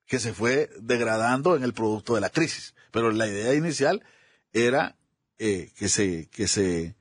[0.06, 2.76] que se fue degradando en el producto de la crisis.
[2.92, 4.04] Pero la idea inicial
[4.52, 4.98] era
[5.40, 6.96] eh, que se, que se,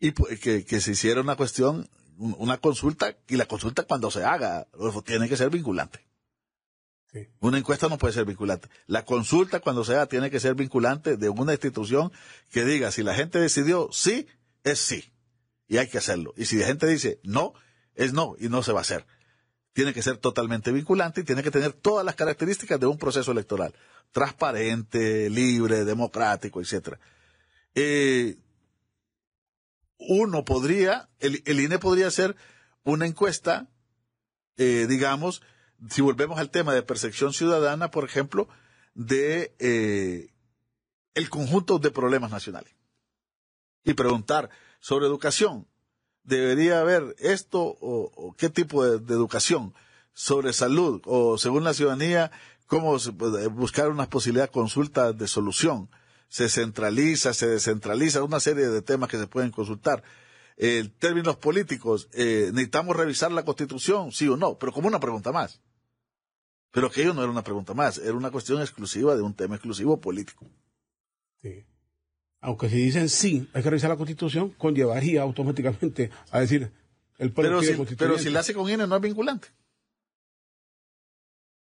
[0.00, 1.88] y que, que se hiciera una cuestión,
[2.22, 4.66] una consulta, y la consulta cuando se haga,
[5.04, 6.00] tiene que ser vinculante.
[7.40, 8.68] Una encuesta no puede ser vinculante.
[8.86, 12.10] La consulta cuando se haga tiene que ser vinculante de una institución
[12.50, 14.26] que diga si la gente decidió sí,
[14.64, 15.12] es sí.
[15.68, 16.32] Y hay que hacerlo.
[16.36, 17.52] Y si la gente dice no,
[17.94, 19.04] es no y no se va a hacer.
[19.74, 23.32] Tiene que ser totalmente vinculante y tiene que tener todas las características de un proceso
[23.32, 23.74] electoral.
[24.10, 26.96] Transparente, libre, democrático, etc.
[27.74, 28.36] Eh,
[30.08, 32.36] uno podría, el, INE podría hacer
[32.84, 33.68] una encuesta,
[34.56, 35.42] eh, digamos,
[35.90, 38.48] si volvemos al tema de percepción ciudadana, por ejemplo,
[38.94, 40.32] de eh,
[41.14, 42.74] el conjunto de problemas nacionales.
[43.84, 44.50] Y preguntar
[44.80, 45.66] sobre educación,
[46.22, 49.74] debería haber esto o, qué tipo de, educación
[50.12, 52.30] sobre salud o según la ciudadanía,
[52.66, 52.96] cómo
[53.50, 55.90] buscar una posibilidad de consulta de solución.
[56.32, 60.02] Se centraliza, se descentraliza, una serie de temas que se pueden consultar.
[60.56, 65.30] En términos políticos, eh, necesitamos revisar la constitución, sí o no, pero como una pregunta
[65.32, 65.60] más.
[66.70, 70.00] Pero aquello no era una pregunta más, era una cuestión exclusiva de un tema exclusivo
[70.00, 70.46] político.
[71.42, 71.66] Sí
[72.42, 76.72] aunque si dicen sí, hay que revisar la constitución, conllevaría automáticamente a decir
[77.18, 79.48] el pueblo pero si, Pero si la hace con INE no es vinculante.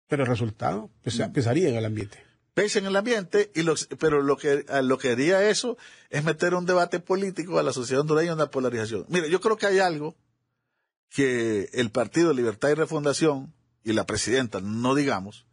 [0.07, 2.24] Pero el resultado pesaría en el ambiente.
[2.54, 3.64] Pesa en el ambiente, y
[3.97, 5.78] pero lo que, lo que haría eso
[6.10, 9.06] es meter un debate político a la sociedad hondureña, una polarización.
[9.08, 10.16] Mire, yo creo que hay algo
[11.10, 15.45] que el Partido Libertad y Refundación y la presidenta, no digamos,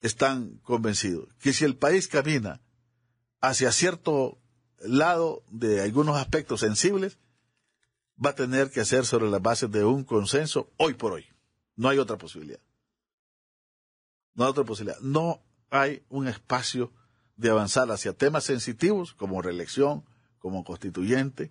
[0.00, 2.60] están convencidos, que si el país camina
[3.40, 4.38] hacia cierto
[4.80, 7.18] lado de algunos aspectos sensibles,
[8.24, 11.26] va a tener que hacer sobre las bases de un consenso hoy por hoy.
[11.76, 12.60] No hay otra posibilidad.
[14.34, 15.00] No hay otra posibilidad.
[15.00, 16.92] No hay un espacio
[17.36, 20.04] de avanzar hacia temas sensitivos como reelección,
[20.38, 21.50] como constituyente,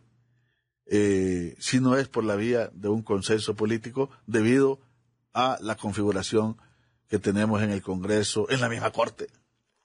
[0.85, 4.79] eh, si no es por la vía de un consenso político debido
[5.33, 6.57] a la configuración
[7.07, 9.27] que tenemos en el Congreso, en la misma Corte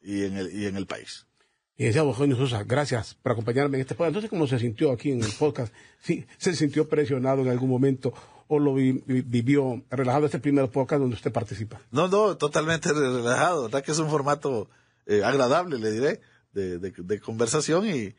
[0.00, 1.26] y en el, y en el país.
[1.76, 4.10] Y decía Eugenio Sosa, gracias por acompañarme en este podcast.
[4.10, 5.74] Entonces, ¿cómo se sintió aquí en el podcast?
[6.00, 8.14] ¿Sí, ¿Se sintió presionado en algún momento
[8.48, 11.80] o lo vivió relajado este primer podcast donde usted participa?
[11.90, 13.64] No, no, totalmente relajado.
[13.64, 14.68] ¿Verdad que es un formato
[15.06, 16.20] eh, agradable, le diré,
[16.52, 18.14] de, conversación y,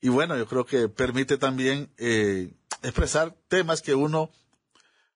[0.00, 4.30] y bueno, yo creo que permite también eh, expresar temas que uno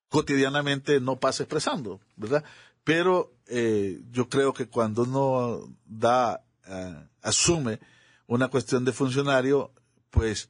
[0.08, 2.44] cotidianamente no pasa expresando, ¿verdad?
[2.84, 6.44] Pero eh, yo creo que cuando uno da
[7.22, 7.80] asume
[8.28, 9.72] una cuestión de funcionario,
[10.10, 10.48] pues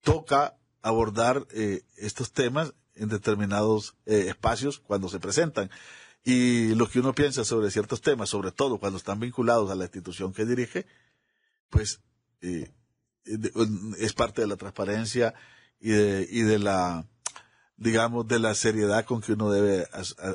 [0.00, 5.70] toca abordar eh, estos temas en determinados eh, espacios cuando se presentan.
[6.24, 9.84] Y lo que uno piensa sobre ciertos temas, sobre todo cuando están vinculados a la
[9.84, 10.86] institución que dirige,
[11.68, 12.00] pues
[12.42, 15.34] es parte de la transparencia
[15.80, 17.06] y de, y de la,
[17.76, 19.88] digamos, de la seriedad con que uno debe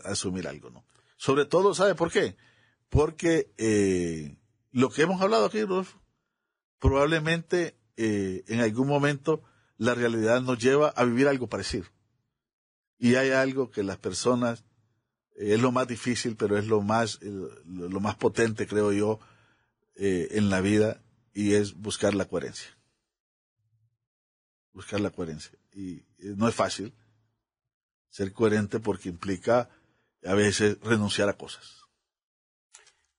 [0.05, 0.83] asumir algo, ¿no?
[1.15, 2.35] Sobre todo, ¿sabe por qué?
[2.89, 4.35] porque eh,
[4.71, 5.99] lo que hemos hablado aquí, Rodolfo,
[6.79, 9.43] probablemente eh, en algún momento
[9.77, 11.85] la realidad nos lleva a vivir algo parecido.
[12.97, 14.63] Y hay algo que las personas,
[15.35, 19.19] eh, es lo más difícil, pero es lo más, lo más potente, creo yo,
[19.99, 21.01] en la vida,
[21.33, 22.67] y es buscar la coherencia.
[24.73, 25.57] Buscar la coherencia.
[25.73, 26.93] Y no es fácil
[28.09, 29.69] ser coherente porque implica
[30.25, 31.76] a veces renunciar a cosas.